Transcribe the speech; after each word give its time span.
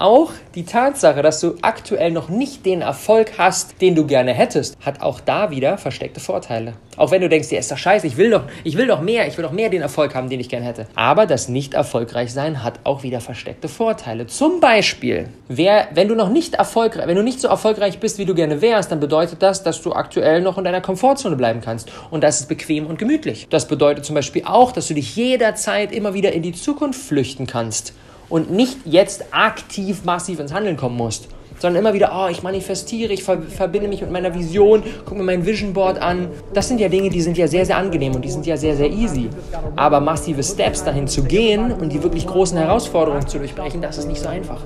auch 0.00 0.32
die 0.54 0.64
Tatsache, 0.64 1.22
dass 1.22 1.40
du 1.40 1.54
aktuell 1.62 2.10
noch 2.10 2.28
nicht 2.28 2.64
den 2.64 2.80
Erfolg 2.80 3.32
hast, 3.38 3.80
den 3.80 3.94
du 3.94 4.06
gerne 4.06 4.32
hättest, 4.32 4.76
hat 4.84 5.02
auch 5.02 5.20
da 5.20 5.50
wieder 5.50 5.78
versteckte 5.78 6.20
Vorteile. 6.20 6.72
Auch 6.96 7.10
wenn 7.10 7.20
du 7.20 7.28
denkst, 7.28 7.50
ja, 7.50 7.58
ist 7.58 7.70
doch 7.70 7.78
scheiße, 7.78 8.06
ich 8.06 8.16
will 8.16 8.30
doch, 8.30 8.44
ich 8.64 8.76
will 8.76 8.86
doch 8.86 9.00
mehr, 9.00 9.26
ich 9.28 9.36
will 9.36 9.44
doch 9.44 9.52
mehr 9.52 9.68
den 9.68 9.82
Erfolg 9.82 10.14
haben, 10.14 10.28
den 10.28 10.40
ich 10.40 10.48
gerne 10.48 10.66
hätte. 10.66 10.86
Aber 10.94 11.26
das 11.26 11.48
nicht 11.48 11.74
erfolgreich 11.74 12.32
sein 12.32 12.62
hat 12.62 12.80
auch 12.84 13.02
wieder 13.02 13.20
versteckte 13.20 13.68
Vorteile. 13.68 14.26
Zum 14.26 14.60
Beispiel, 14.60 15.28
wer, 15.48 15.88
wenn 15.94 16.08
du 16.08 16.14
noch 16.14 16.30
nicht 16.30 16.54
erfolgreich, 16.54 17.06
wenn 17.06 17.16
du 17.16 17.22
nicht 17.22 17.40
so 17.40 17.48
erfolgreich 17.48 18.00
bist, 18.00 18.18
wie 18.18 18.24
du 18.24 18.34
gerne 18.34 18.60
wärst, 18.60 18.90
dann 18.90 19.00
bedeutet 19.00 19.42
das, 19.42 19.62
dass 19.62 19.80
du 19.82 19.92
aktuell 19.92 20.40
noch 20.40 20.58
in 20.58 20.64
deiner 20.64 20.80
Komfortzone 20.80 21.36
bleiben 21.36 21.60
kannst. 21.60 21.90
Und 22.10 22.24
das 22.24 22.40
ist 22.40 22.48
bequem 22.48 22.86
und 22.86 22.98
gemütlich. 22.98 23.46
Das 23.50 23.68
bedeutet 23.68 24.04
zum 24.04 24.14
Beispiel 24.14 24.42
auch, 24.44 24.72
dass 24.72 24.88
du 24.88 24.94
dich 24.94 25.14
jederzeit 25.16 25.92
immer 25.92 26.14
wieder 26.14 26.32
in 26.32 26.42
die 26.42 26.52
Zukunft 26.52 27.00
flüchten 27.00 27.46
kannst 27.46 27.94
und 28.30 28.50
nicht 28.50 28.78
jetzt 28.86 29.24
aktiv 29.32 30.04
massiv 30.04 30.40
ins 30.40 30.54
Handeln 30.54 30.76
kommen 30.76 30.96
musst, 30.96 31.28
sondern 31.58 31.82
immer 31.82 31.92
wieder, 31.92 32.12
oh, 32.14 32.28
ich 32.30 32.42
manifestiere, 32.42 33.12
ich 33.12 33.22
verbinde 33.22 33.88
mich 33.88 34.00
mit 34.00 34.10
meiner 34.10 34.34
Vision, 34.34 34.82
guck 35.04 35.18
mir 35.18 35.24
mein 35.24 35.44
Vision 35.44 35.74
Board 35.74 36.00
an. 36.00 36.28
Das 36.54 36.68
sind 36.68 36.80
ja 36.80 36.88
Dinge, 36.88 37.10
die 37.10 37.20
sind 37.20 37.36
ja 37.36 37.46
sehr, 37.46 37.66
sehr 37.66 37.76
angenehm 37.76 38.14
und 38.14 38.24
die 38.24 38.30
sind 38.30 38.46
ja 38.46 38.56
sehr, 38.56 38.74
sehr 38.76 38.90
easy. 38.90 39.28
Aber 39.76 40.00
massive 40.00 40.42
Steps 40.42 40.82
dahin 40.82 41.06
zu 41.06 41.22
gehen 41.22 41.72
und 41.72 41.92
die 41.92 42.02
wirklich 42.02 42.26
großen 42.26 42.56
Herausforderungen 42.56 43.26
zu 43.26 43.38
durchbrechen, 43.38 43.82
das 43.82 43.98
ist 43.98 44.08
nicht 44.08 44.22
so 44.22 44.28
einfach. 44.28 44.62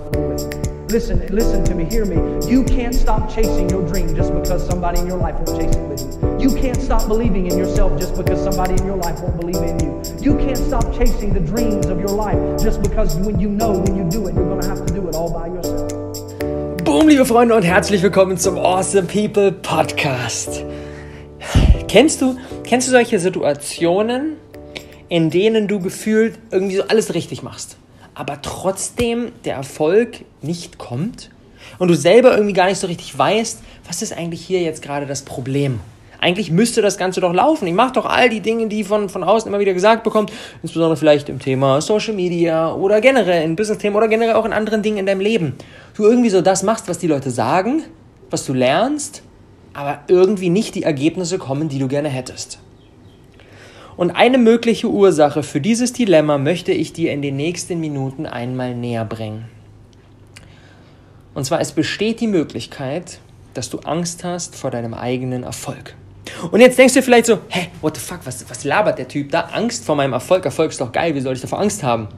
Listen, 0.91 1.21
listen 1.31 1.65
to 1.65 1.75
me, 1.75 1.85
hear 1.91 2.07
me. 2.07 2.15
You 2.49 2.63
can't 2.63 2.95
stop 2.95 3.29
chasing 3.29 3.69
your 3.73 3.83
dream 3.83 4.15
just 4.15 4.33
because 4.33 4.65
somebody 4.65 5.01
in 5.01 5.11
your 5.11 5.19
life 5.19 5.35
won't 5.41 5.59
chase 5.59 5.75
it 5.75 5.89
with 5.89 6.23
you. 6.23 6.34
You 6.45 6.55
can't 6.57 6.77
stop 6.77 7.09
believing 7.09 7.47
in 7.47 7.57
yourself 7.57 7.99
just 7.99 8.15
because 8.19 8.39
somebody 8.45 8.75
in 8.75 8.85
your 8.87 8.99
life 8.99 9.19
won't 9.23 9.41
believe 9.41 9.63
in 9.63 9.81
you. 9.81 10.03
You 10.21 10.37
can't 10.37 10.59
stop 10.59 10.85
chasing 10.93 11.33
the 11.33 11.41
dreams 11.41 11.87
of 11.87 11.99
your 11.99 12.11
life 12.11 12.39
just 12.63 12.83
because 12.83 13.17
when 13.17 13.41
you 13.41 13.49
know 13.49 13.73
when 13.73 13.97
you 13.97 14.05
do 14.11 14.29
it, 14.29 14.35
you're 14.35 14.51
going 14.51 14.61
to 14.61 14.69
have 14.69 14.85
to 14.85 14.93
do 14.93 15.09
it 15.09 15.15
all 15.15 15.31
by 15.33 15.47
yourself. 15.47 15.91
Boom, 16.85 17.09
liebe 17.09 17.25
Freunde 17.25 17.55
und 17.55 17.63
herzlich 17.63 18.03
willkommen 18.03 18.37
zum 18.37 18.59
Awesome 18.59 19.07
People 19.07 19.53
Podcast. 19.53 20.63
Kennst 21.89 22.21
du, 22.21 22.37
kennst 22.63 22.89
du 22.89 22.93
solche 22.93 23.19
Situationen, 23.19 24.37
in 25.09 25.31
denen 25.31 25.67
du 25.67 25.81
gefühlt 25.81 26.39
irgendwie 26.51 26.77
so 26.77 26.83
alles 26.89 27.15
richtig 27.15 27.43
machst? 27.43 27.79
aber 28.15 28.41
trotzdem 28.43 29.33
der 29.45 29.57
Erfolg 29.57 30.25
nicht 30.41 30.79
kommt 30.79 31.31
und 31.79 31.89
du 31.89 31.95
selber 31.95 32.33
irgendwie 32.33 32.53
gar 32.53 32.67
nicht 32.67 32.79
so 32.79 32.87
richtig 32.87 33.17
weißt, 33.17 33.61
was 33.87 34.03
ist 34.03 34.13
eigentlich 34.13 34.45
hier 34.45 34.63
jetzt 34.63 34.83
gerade 34.83 35.07
das 35.07 35.23
Problem? 35.23 35.81
Eigentlich 36.25 36.51
müsste 36.51 36.81
das 36.81 36.97
Ganze 36.97 37.21
doch 37.21 37.35
laufen. 37.35 37.67
Ich 37.67 37.75
mache 37.75 37.93
doch 37.93 38.07
all 38.07 38.31
die 38.31 38.41
Dinge, 38.41 38.67
die 38.67 38.83
von, 38.83 39.11
von 39.11 39.23
außen 39.23 39.47
immer 39.47 39.61
wieder 39.61 39.75
gesagt 39.75 40.05
bekommt, 40.05 40.33
insbesondere 40.63 40.97
vielleicht 40.97 41.29
im 41.29 41.39
Thema 41.39 41.83
Social 41.83 42.15
Media 42.15 42.73
oder 42.73 43.03
generell 43.03 43.45
in 43.45 43.57
Business-Themen 43.57 43.95
oder 43.95 44.09
generell 44.09 44.33
auch 44.33 44.47
in 44.47 44.55
anderen 44.55 44.81
Dingen 44.81 44.97
in 44.97 45.05
deinem 45.05 45.21
Leben. 45.21 45.55
Du 45.95 46.05
irgendwie 46.05 46.31
so 46.31 46.41
das 46.41 46.63
machst, 46.63 46.89
was 46.89 46.97
die 46.97 47.09
Leute 47.09 47.31
sagen, 47.31 47.83
was 48.31 48.47
du 48.47 48.55
lernst, 48.55 49.23
aber 49.75 49.99
irgendwie 50.09 50.49
nicht 50.49 50.75
die 50.77 50.85
Ergebnisse 50.85 51.37
kommen, 51.37 51.69
die 51.69 51.79
du 51.79 51.89
gerne 51.89 52.09
hättest. 52.09 52.59
Und 53.99 54.13
eine 54.13 54.39
mögliche 54.39 54.89
Ursache 54.89 55.43
für 55.43 55.61
dieses 55.61 55.93
Dilemma 55.93 56.39
möchte 56.39 56.73
ich 56.73 56.95
dir 56.95 57.13
in 57.13 57.21
den 57.21 57.37
nächsten 57.37 57.81
Minuten 57.81 58.25
einmal 58.25 58.75
näher 58.75 59.05
bringen. 59.05 59.45
Und 61.35 61.45
zwar, 61.45 61.61
es 61.61 61.73
besteht 61.73 62.23
die 62.23 62.29
Möglichkeit, 62.29 63.19
dass 63.53 63.69
du 63.69 63.81
Angst 63.81 64.25
hast 64.25 64.57
vor 64.57 64.71
deinem 64.71 64.95
eigenen 64.95 65.43
Erfolg. 65.43 65.95
Und 66.51 66.61
jetzt 66.61 66.79
denkst 66.79 66.95
du 66.95 67.03
vielleicht 67.03 67.27
so, 67.27 67.39
hä, 67.49 67.69
what 67.81 67.97
the 67.97 68.03
fuck, 68.03 68.21
was, 68.25 68.49
was 68.49 68.65
labert 68.65 68.99
der 68.99 69.09
Typ 69.09 69.31
da? 69.31 69.49
Angst 69.53 69.85
vor 69.85 69.97
meinem 69.97 70.13
Erfolg, 70.13 70.45
Erfolg 70.45 70.71
ist 70.71 70.81
doch 70.81 70.93
geil, 70.93 71.15
wie 71.15 71.21
soll 71.21 71.35
ich 71.35 71.41
davor 71.41 71.61
Angst 71.61 71.83
haben? 71.83 72.09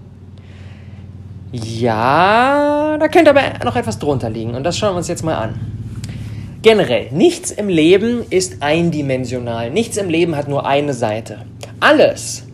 Ja, 1.52 2.96
da 2.98 3.08
könnte 3.08 3.30
aber 3.30 3.64
noch 3.64 3.76
etwas 3.76 3.98
drunter 3.98 4.30
liegen 4.30 4.54
und 4.54 4.64
das 4.64 4.76
schauen 4.76 4.92
wir 4.92 4.98
uns 4.98 5.08
jetzt 5.08 5.24
mal 5.24 5.36
an. 5.36 5.54
Generell, 6.62 7.10
nichts 7.12 7.52
im 7.52 7.68
Leben 7.68 8.24
ist 8.28 8.62
eindimensional, 8.62 9.70
nichts 9.70 9.96
im 9.96 10.08
Leben 10.10 10.36
hat 10.36 10.48
nur 10.48 10.66
eine 10.66 10.94
Seite. 10.94 11.46
Alles, 11.78 12.44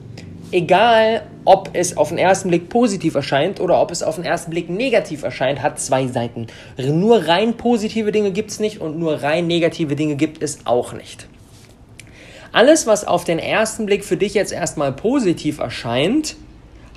egal 0.51 1.23
ob 1.45 1.71
es 1.73 1.97
auf 1.97 2.11
den 2.11 2.19
ersten 2.19 2.49
Blick 2.49 2.69
positiv 2.69 3.15
erscheint 3.15 3.59
oder 3.61 3.81
ob 3.81 3.91
es 3.91 4.03
auf 4.03 4.17
den 4.17 4.25
ersten 4.25 4.51
Blick 4.51 4.69
negativ 4.69 5.23
erscheint, 5.23 5.63
hat 5.63 5.81
zwei 5.81 6.07
Seiten. 6.07 6.47
Nur 6.77 7.27
rein 7.27 7.57
positive 7.57 8.13
Dinge 8.13 8.31
gibt 8.31 8.51
es 8.51 8.61
nicht 8.61 8.81
und 8.81 8.99
nur 8.99 9.23
rein 9.23 9.47
negative 9.47 9.97
Dinge 9.97 10.17
gibt 10.17 10.43
es 10.43 10.67
auch 10.67 10.93
nicht. 10.93 11.27
Alles, 12.53 12.87
was 12.87 13.07
auf 13.07 13.25
den 13.25 13.39
ersten 13.39 13.87
Blick 13.87 14.05
für 14.05 14.17
dich 14.17 14.35
jetzt 14.35 14.53
erstmal 14.53 14.93
positiv 14.93 15.59
erscheint, 15.59 16.37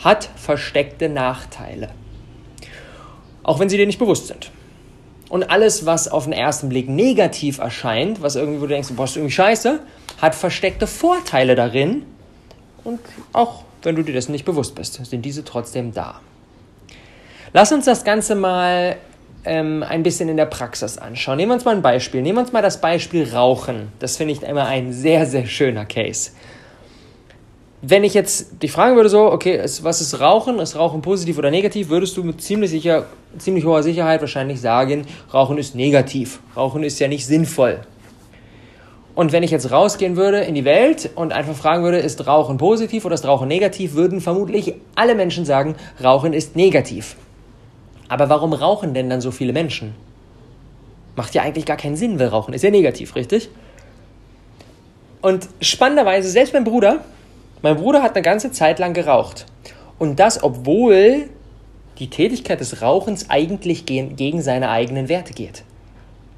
hat 0.03 0.29
versteckte 0.35 1.09
Nachteile. 1.09 1.89
Auch 3.43 3.59
wenn 3.59 3.69
sie 3.69 3.77
dir 3.77 3.88
nicht 3.88 3.99
bewusst 3.99 4.27
sind. 4.27 4.51
Und 5.29 5.49
alles, 5.49 5.85
was 5.85 6.07
auf 6.07 6.25
den 6.25 6.33
ersten 6.33 6.69
Blick 6.69 6.89
negativ 6.89 7.57
erscheint, 7.59 8.21
was 8.21 8.35
irgendwie, 8.35 8.59
wo 8.59 8.66
du 8.66 8.73
denkst, 8.73 8.89
boah, 8.95 9.05
ist 9.05 9.16
irgendwie 9.16 9.33
scheiße, 9.33 9.79
hat 10.21 10.35
versteckte 10.35 10.88
Vorteile 10.88 11.55
darin, 11.55 12.05
und 12.85 12.99
auch 13.33 13.63
wenn 13.83 13.95
du 13.95 14.03
dir 14.03 14.13
dessen 14.13 14.31
nicht 14.31 14.45
bewusst 14.45 14.75
bist, 14.75 15.03
sind 15.05 15.23
diese 15.23 15.43
trotzdem 15.43 15.93
da. 15.93 16.22
Lass 17.51 17.72
uns 17.72 17.85
das 17.85 18.03
Ganze 18.03 18.35
mal 18.35 18.97
ähm, 19.45 19.83
ein 19.88 20.03
bisschen 20.03 20.29
in 20.29 20.38
der 20.38 20.45
Praxis 20.45 20.97
anschauen. 20.97 21.38
Nehmen 21.38 21.51
wir 21.51 21.56
uns 21.56 21.66
mal 21.66 21.75
ein 21.75 21.81
Beispiel. 21.81 22.22
Nehmen 22.22 22.38
wir 22.38 22.41
uns 22.41 22.53
mal 22.53 22.61
das 22.61 22.81
Beispiel 22.81 23.31
Rauchen. 23.33 23.89
Das 24.00 24.17
finde 24.17 24.33
ich 24.33 24.44
immer 24.44 24.66
ein 24.66 24.94
sehr, 24.94 25.25
sehr 25.25 25.45
schöner 25.45 25.85
Case. 25.85 26.31
Wenn 27.81 28.03
ich 28.03 28.13
jetzt 28.13 28.63
dich 28.63 28.72
fragen 28.72 28.95
würde, 28.95 29.09
so, 29.09 29.31
okay, 29.31 29.61
was 29.81 30.01
ist 30.01 30.19
Rauchen? 30.19 30.59
Ist 30.59 30.75
Rauchen 30.75 31.01
positiv 31.01 31.38
oder 31.38 31.51
negativ? 31.51 31.89
Würdest 31.89 32.17
du 32.17 32.23
mit 32.23 32.41
ziemlich, 32.41 32.72
sicher, 32.72 33.05
ziemlich 33.38 33.66
hoher 33.66 33.84
Sicherheit 33.84 34.22
wahrscheinlich 34.22 34.59
sagen, 34.59 35.05
Rauchen 35.31 35.57
ist 35.57 35.75
negativ. 35.75 36.39
Rauchen 36.55 36.84
ist 36.84 37.00
ja 37.00 37.07
nicht 37.07 37.28
sinnvoll. 37.28 37.81
Und 39.16 39.31
wenn 39.31 39.44
ich 39.44 39.51
jetzt 39.51 39.72
rausgehen 39.72 40.17
würde 40.17 40.39
in 40.39 40.55
die 40.55 40.66
Welt 40.66 41.09
und 41.16 41.31
einfach 41.31 41.55
fragen 41.55 41.84
würde, 41.84 42.00
ist 42.00 42.28
Rauchen 42.28 42.57
positiv 42.57 43.05
oder 43.05 43.16
ist 43.16 43.25
Rauchen 43.25 43.47
negativ, 43.47 43.94
würden 43.94 44.19
vermutlich 44.19 44.73
alle 44.95 45.16
Menschen 45.16 45.45
sagen, 45.45 45.75
Rauchen 46.03 46.34
ist 46.34 46.55
negativ. 46.55 47.16
Aber 48.07 48.29
warum 48.29 48.53
rauchen 48.53 48.93
denn 48.93 49.09
dann 49.09 49.21
so 49.21 49.31
viele 49.31 49.53
Menschen? 49.53 49.95
Macht 51.16 51.33
ja 51.33 51.41
eigentlich 51.41 51.66
gar 51.66 51.77
keinen 51.77 51.95
Sinn, 51.95 52.19
weil 52.19 52.27
Rauchen 52.27 52.53
ist 52.53 52.63
ja 52.63 52.69
negativ, 52.69 53.16
richtig? 53.16 53.49
Und 55.21 55.47
spannenderweise, 55.61 56.29
selbst 56.29 56.53
mein 56.53 56.66
Bruder, 56.66 57.03
mein 57.61 57.77
Bruder 57.77 58.03
hat 58.03 58.13
eine 58.16 58.21
ganze 58.21 58.51
Zeit 58.51 58.79
lang 58.79 58.93
geraucht. 58.93 59.45
Und 59.97 60.19
das, 60.19 60.43
obwohl 60.43 61.29
die 61.97 62.09
Tätigkeit 62.09 62.59
des 62.59 62.81
Rauchens 62.81 63.29
eigentlich 63.29 63.85
gegen 63.85 64.41
seine 64.41 64.69
eigenen 64.69 65.09
Werte 65.09 65.33
geht. 65.33 65.63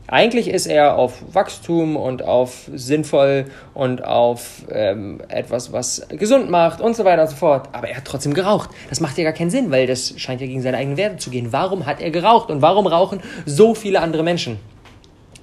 Eigentlich 0.09 0.47
ist 0.47 0.67
er 0.67 0.95
auf 0.95 1.21
Wachstum 1.33 1.97
und 1.97 2.23
auf 2.23 2.69
sinnvoll 2.73 3.45
und 3.73 4.05
auf 4.05 4.63
ähm, 4.71 5.19
etwas, 5.27 5.73
was 5.73 6.07
gesund 6.09 6.49
macht 6.49 6.79
und 6.79 6.95
so 6.95 7.03
weiter 7.03 7.23
und 7.23 7.27
so 7.27 7.35
fort. 7.35 7.67
Aber 7.73 7.89
er 7.89 7.97
hat 7.97 8.05
trotzdem 8.05 8.33
geraucht. 8.33 8.69
Das 8.89 9.01
macht 9.01 9.17
ja 9.17 9.25
gar 9.25 9.33
keinen 9.33 9.49
Sinn, 9.49 9.69
weil 9.69 9.85
das 9.85 10.13
scheint 10.17 10.39
ja 10.39 10.47
gegen 10.47 10.61
seine 10.61 10.77
eigenen 10.77 10.95
Werte 10.95 11.17
zu 11.17 11.29
gehen. 11.29 11.51
Warum 11.51 11.85
hat 11.85 11.99
er 11.99 12.09
geraucht 12.09 12.49
und 12.49 12.61
warum 12.61 12.87
rauchen 12.87 13.19
so 13.45 13.75
viele 13.75 13.99
andere 13.99 14.23
Menschen? 14.23 14.59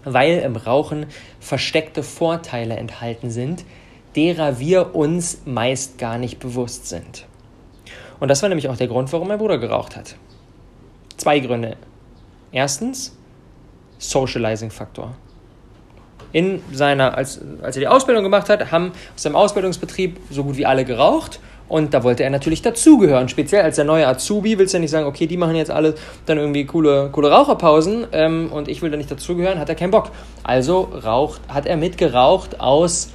Weil 0.04 0.38
im 0.38 0.56
Rauchen 0.56 1.06
versteckte 1.40 2.02
Vorteile 2.02 2.76
enthalten 2.76 3.30
sind, 3.30 3.66
derer 4.16 4.58
wir 4.58 4.94
uns 4.94 5.42
meist 5.44 5.98
gar 5.98 6.16
nicht 6.16 6.38
bewusst 6.38 6.88
sind. 6.88 7.26
Und 8.18 8.28
das 8.28 8.40
war 8.40 8.48
nämlich 8.48 8.70
auch 8.70 8.76
der 8.78 8.88
Grund, 8.88 9.12
warum 9.12 9.28
mein 9.28 9.38
Bruder 9.38 9.58
geraucht 9.58 9.94
hat. 9.94 10.16
Zwei 11.18 11.40
Gründe. 11.40 11.76
Erstens, 12.50 13.14
Socializing-Faktor. 13.98 15.14
In 16.32 16.62
seiner, 16.72 17.16
als, 17.16 17.40
als 17.62 17.76
er 17.76 17.80
die 17.80 17.88
Ausbildung 17.88 18.24
gemacht 18.24 18.48
hat, 18.48 18.72
haben 18.72 18.92
aus 19.14 19.22
seinem 19.22 19.36
Ausbildungsbetrieb 19.36 20.18
so 20.30 20.42
gut 20.42 20.56
wie 20.56 20.66
alle 20.66 20.84
geraucht. 20.84 21.38
Und 21.68 21.94
da 21.94 22.02
wollte 22.02 22.24
er 22.24 22.30
natürlich 22.30 22.60
dazugehören. 22.60 23.28
Speziell 23.28 23.62
als 23.62 23.76
der 23.76 23.84
neue 23.84 24.06
Azubi 24.06 24.58
willst 24.58 24.74
du 24.74 24.78
ja 24.78 24.80
nicht 24.80 24.90
sagen, 24.90 25.06
okay, 25.06 25.26
die 25.26 25.36
machen 25.36 25.56
jetzt 25.56 25.70
alle 25.70 25.94
dann 26.26 26.38
irgendwie 26.38 26.66
coole, 26.66 27.08
coole 27.10 27.30
Raucherpausen 27.30 28.06
ähm, 28.12 28.50
und 28.52 28.68
ich 28.68 28.82
will 28.82 28.90
da 28.90 28.96
nicht 28.96 29.10
dazugehören, 29.10 29.58
hat 29.58 29.68
er 29.68 29.74
keinen 29.74 29.90
Bock. 29.90 30.10
Also 30.42 30.88
raucht, 31.04 31.40
hat 31.48 31.66
er 31.66 31.76
mitgeraucht 31.76 32.60
aus 32.60 33.10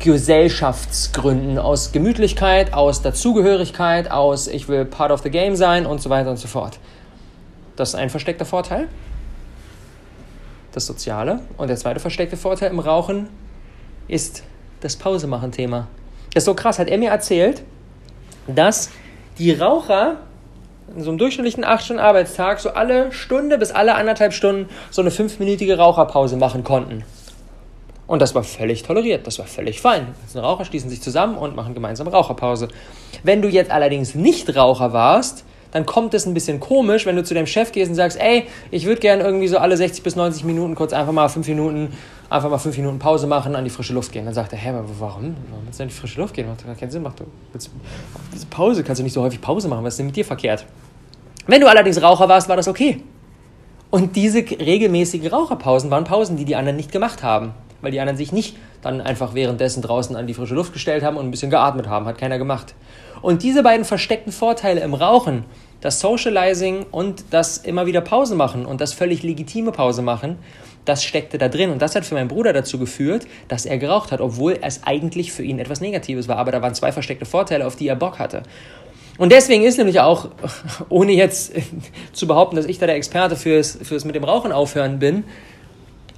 Gesellschaftsgründen, 0.00 1.58
aus 1.58 1.92
Gemütlichkeit, 1.92 2.74
aus 2.74 3.00
Dazugehörigkeit, 3.00 4.10
aus 4.10 4.48
ich 4.48 4.68
will 4.68 4.84
part 4.84 5.10
of 5.10 5.22
the 5.22 5.30
game 5.30 5.56
sein 5.56 5.86
und 5.86 6.02
so 6.02 6.10
weiter 6.10 6.28
und 6.28 6.38
so 6.38 6.48
fort. 6.48 6.78
Das 7.76 7.90
ist 7.90 7.94
ein 7.94 8.10
versteckter 8.10 8.44
Vorteil 8.44 8.88
das 10.74 10.86
Soziale. 10.86 11.40
Und 11.56 11.68
der 11.68 11.76
zweite 11.76 12.00
versteckte 12.00 12.36
Vorteil 12.36 12.70
im 12.70 12.78
Rauchen 12.78 13.28
ist 14.08 14.42
das 14.80 14.96
Pausemachen-Thema. 14.96 15.88
Das 16.32 16.42
ist 16.42 16.46
so 16.46 16.54
krass, 16.54 16.78
hat 16.78 16.88
er 16.88 16.98
mir 16.98 17.10
erzählt, 17.10 17.62
dass 18.46 18.90
die 19.38 19.52
Raucher 19.52 20.16
in 20.94 21.02
so 21.02 21.10
einem 21.10 21.18
durchschnittlichen 21.18 21.64
8-Stunden-Arbeitstag 21.64 22.60
so 22.60 22.70
alle 22.70 23.10
Stunde 23.12 23.56
bis 23.56 23.70
alle 23.70 23.94
anderthalb 23.94 24.32
Stunden 24.32 24.68
so 24.90 25.00
eine 25.00 25.10
fünfminütige 25.10 25.78
Raucherpause 25.78 26.36
machen 26.36 26.64
konnten. 26.64 27.04
Und 28.06 28.20
das 28.20 28.34
war 28.34 28.44
völlig 28.44 28.82
toleriert, 28.82 29.26
das 29.26 29.38
war 29.38 29.46
völlig 29.46 29.80
fein. 29.80 30.08
Die 30.32 30.38
Raucher 30.38 30.66
schließen 30.66 30.90
sich 30.90 31.00
zusammen 31.00 31.38
und 31.38 31.56
machen 31.56 31.72
gemeinsam 31.72 32.06
Raucherpause. 32.06 32.68
Wenn 33.22 33.40
du 33.40 33.48
jetzt 33.48 33.70
allerdings 33.70 34.14
nicht 34.14 34.54
Raucher 34.54 34.92
warst, 34.92 35.44
dann 35.74 35.86
kommt 35.86 36.14
es 36.14 36.24
ein 36.24 36.34
bisschen 36.34 36.60
komisch, 36.60 37.04
wenn 37.04 37.16
du 37.16 37.24
zu 37.24 37.34
deinem 37.34 37.48
Chef 37.48 37.72
gehst 37.72 37.90
und 37.90 37.96
sagst, 37.96 38.16
ey, 38.20 38.44
ich 38.70 38.86
würde 38.86 39.00
gerne 39.00 39.24
irgendwie 39.24 39.48
so 39.48 39.58
alle 39.58 39.76
60 39.76 40.04
bis 40.04 40.14
90 40.14 40.44
Minuten 40.44 40.76
kurz 40.76 40.92
einfach 40.92 41.12
mal 41.12 41.28
fünf 41.28 41.48
Minuten, 41.48 41.92
einfach 42.30 42.48
mal 42.48 42.58
fünf 42.58 42.76
Minuten 42.76 43.00
Pause 43.00 43.26
machen, 43.26 43.56
an 43.56 43.64
die 43.64 43.70
frische 43.70 43.92
Luft 43.92 44.12
gehen. 44.12 44.24
Dann 44.24 44.34
sagt 44.34 44.52
er, 44.52 44.58
hä, 44.58 44.72
warum? 44.72 45.34
Warum 45.50 45.64
willst 45.64 45.80
du 45.80 45.82
an 45.82 45.88
die 45.88 45.94
frische 45.94 46.20
Luft 46.20 46.32
gehen? 46.32 46.46
Macht 46.46 46.64
gar 46.64 46.76
keinen 46.76 46.92
Sinn. 46.92 47.02
Macht 47.02 47.18
du, 47.18 47.24
willst, 47.50 47.70
Pause, 48.50 48.84
kannst 48.84 49.00
du 49.00 49.02
nicht 49.02 49.14
so 49.14 49.20
häufig 49.20 49.40
Pause 49.40 49.66
machen, 49.66 49.82
was 49.82 49.94
ist 49.94 49.98
denn 49.98 50.06
mit 50.06 50.14
dir 50.14 50.24
verkehrt? 50.24 50.64
Wenn 51.48 51.60
du 51.60 51.66
allerdings 51.66 52.00
Raucher 52.00 52.28
warst, 52.28 52.48
war 52.48 52.56
das 52.56 52.68
okay. 52.68 53.00
Und 53.90 54.14
diese 54.14 54.38
regelmäßigen 54.38 55.28
Raucherpausen 55.28 55.90
waren 55.90 56.04
Pausen, 56.04 56.36
die 56.36 56.44
die 56.44 56.54
anderen 56.54 56.76
nicht 56.76 56.92
gemacht 56.92 57.24
haben, 57.24 57.52
weil 57.80 57.90
die 57.90 57.98
anderen 57.98 58.16
sich 58.16 58.30
nicht 58.30 58.56
dann 58.84 59.00
einfach 59.00 59.34
währenddessen 59.34 59.82
draußen 59.82 60.16
an 60.16 60.26
die 60.26 60.34
frische 60.34 60.54
Luft 60.54 60.72
gestellt 60.72 61.02
haben 61.02 61.16
und 61.16 61.26
ein 61.26 61.30
bisschen 61.30 61.50
geatmet 61.50 61.88
haben. 61.88 62.06
Hat 62.06 62.18
keiner 62.18 62.38
gemacht. 62.38 62.74
Und 63.22 63.42
diese 63.42 63.62
beiden 63.62 63.84
versteckten 63.84 64.32
Vorteile 64.32 64.80
im 64.80 64.94
Rauchen, 64.94 65.44
das 65.80 66.00
Socializing 66.00 66.86
und 66.90 67.24
das 67.30 67.58
immer 67.58 67.86
wieder 67.86 68.00
Pause 68.00 68.34
machen 68.34 68.66
und 68.66 68.80
das 68.80 68.92
völlig 68.92 69.22
legitime 69.22 69.72
Pause 69.72 70.02
machen, 70.02 70.38
das 70.84 71.02
steckte 71.02 71.38
da 71.38 71.48
drin. 71.48 71.70
Und 71.70 71.80
das 71.80 71.94
hat 71.96 72.04
für 72.04 72.14
meinen 72.14 72.28
Bruder 72.28 72.52
dazu 72.52 72.78
geführt, 72.78 73.26
dass 73.48 73.66
er 73.66 73.78
geraucht 73.78 74.12
hat, 74.12 74.20
obwohl 74.20 74.58
es 74.60 74.82
eigentlich 74.84 75.32
für 75.32 75.42
ihn 75.42 75.58
etwas 75.58 75.80
Negatives 75.80 76.28
war. 76.28 76.36
Aber 76.36 76.52
da 76.52 76.62
waren 76.62 76.74
zwei 76.74 76.92
versteckte 76.92 77.24
Vorteile, 77.24 77.66
auf 77.66 77.76
die 77.76 77.88
er 77.88 77.96
Bock 77.96 78.18
hatte. 78.18 78.42
Und 79.16 79.30
deswegen 79.30 79.62
ist 79.64 79.78
nämlich 79.78 80.00
auch, 80.00 80.28
ohne 80.88 81.12
jetzt 81.12 81.52
zu 82.12 82.26
behaupten, 82.26 82.56
dass 82.56 82.66
ich 82.66 82.78
da 82.78 82.86
der 82.86 82.96
Experte 82.96 83.36
fürs, 83.36 83.78
fürs 83.82 84.04
mit 84.04 84.14
dem 84.14 84.24
Rauchen 84.24 84.52
aufhören 84.52 84.98
bin, 84.98 85.24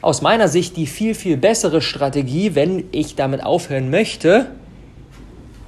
aus 0.02 0.22
meiner 0.22 0.48
Sicht 0.48 0.76
die 0.76 0.86
viel, 0.86 1.14
viel 1.14 1.36
bessere 1.36 1.80
Strategie, 1.80 2.54
wenn 2.54 2.84
ich 2.92 3.14
damit 3.16 3.42
aufhören 3.42 3.90
möchte, 3.90 4.46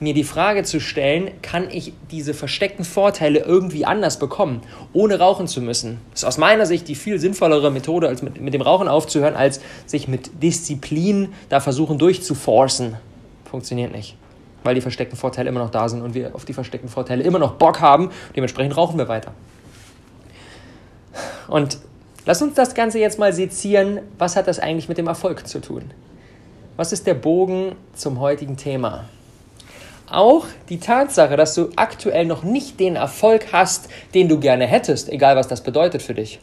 mir 0.01 0.15
die 0.15 0.25
Frage 0.25 0.63
zu 0.63 0.81
stellen, 0.81 1.31
kann 1.43 1.69
ich 1.71 1.93
diese 2.11 2.35
versteckten 2.35 2.85
Vorteile 2.85 3.41
irgendwie 3.41 3.85
anders 3.85 4.19
bekommen, 4.19 4.63
ohne 4.93 5.19
rauchen 5.19 5.49
zu 5.49 5.61
müssen? 5.61 5.99
Das 6.13 6.23
ist 6.23 6.29
aus 6.29 6.39
meiner 6.39 6.67
Sicht 6.67 6.87
die 6.89 6.95
viel 6.95 7.19
sinnvollere 7.19 7.71
Methode, 7.71 8.09
als 8.09 8.23
mit, 8.23 8.41
mit 8.41 8.55
dem 8.55 8.63
Rauchen 8.63 8.87
aufzuhören, 8.87 9.35
als 9.35 9.61
sich 9.87 10.07
mit 10.07 10.43
Disziplin 10.43 11.33
da 11.49 11.61
versuchen 11.61 11.99
durchzuforcen. 11.99 12.97
Funktioniert 13.51 13.93
nicht. 13.93 14.17
Weil 14.63 14.75
die 14.75 14.81
versteckten 14.81 15.19
Vorteile 15.19 15.49
immer 15.49 15.61
noch 15.61 15.71
da 15.71 15.89
sind 15.89 16.03
und 16.03 16.15
wir 16.15 16.35
auf 16.35 16.45
die 16.45 16.53
versteckten 16.53 16.89
Vorteile 16.89 17.23
immer 17.23 17.39
noch 17.39 17.55
Bock 17.55 17.81
haben. 17.81 18.11
Dementsprechend 18.37 18.77
rauchen 18.77 18.99
wir 18.99 19.09
weiter. 19.09 19.33
Und 21.49 21.79
Lass 22.29 22.43
uns 22.43 22.53
das 22.53 22.75
Ganze 22.75 22.99
jetzt 22.99 23.19
mal 23.19 23.33
sezieren. 23.33 24.01
Was 24.19 24.37
hat 24.37 24.49
das 24.49 24.59
eigentlich 24.59 24.87
mit 24.87 24.99
dem 24.99 25.07
Erfolg 25.07 25.49
zu 25.49 25.63
tun? 25.63 25.91
Was 26.77 26.93
ist 26.93 27.07
der 27.07 27.15
Bogen 27.15 27.75
zum 27.95 28.21
heutigen 28.21 28.59
Thema? 28.59 29.07
Auch 30.11 30.45
die 30.69 30.79
Tatsache, 30.79 31.39
dass 31.39 31.55
du 31.55 31.71
aktuell 31.77 32.27
noch 32.27 32.43
nicht 32.43 32.79
den 32.81 32.97
Erfolg 32.97 33.47
hast, 33.53 33.89
den 34.13 34.29
du 34.29 34.39
gerne 34.39 34.67
hättest, 34.67 35.09
egal 35.09 35.37
was 35.37 35.49
das 35.49 35.63
bedeutet 35.63 36.03
für 36.03 36.13
dich, 36.13 36.39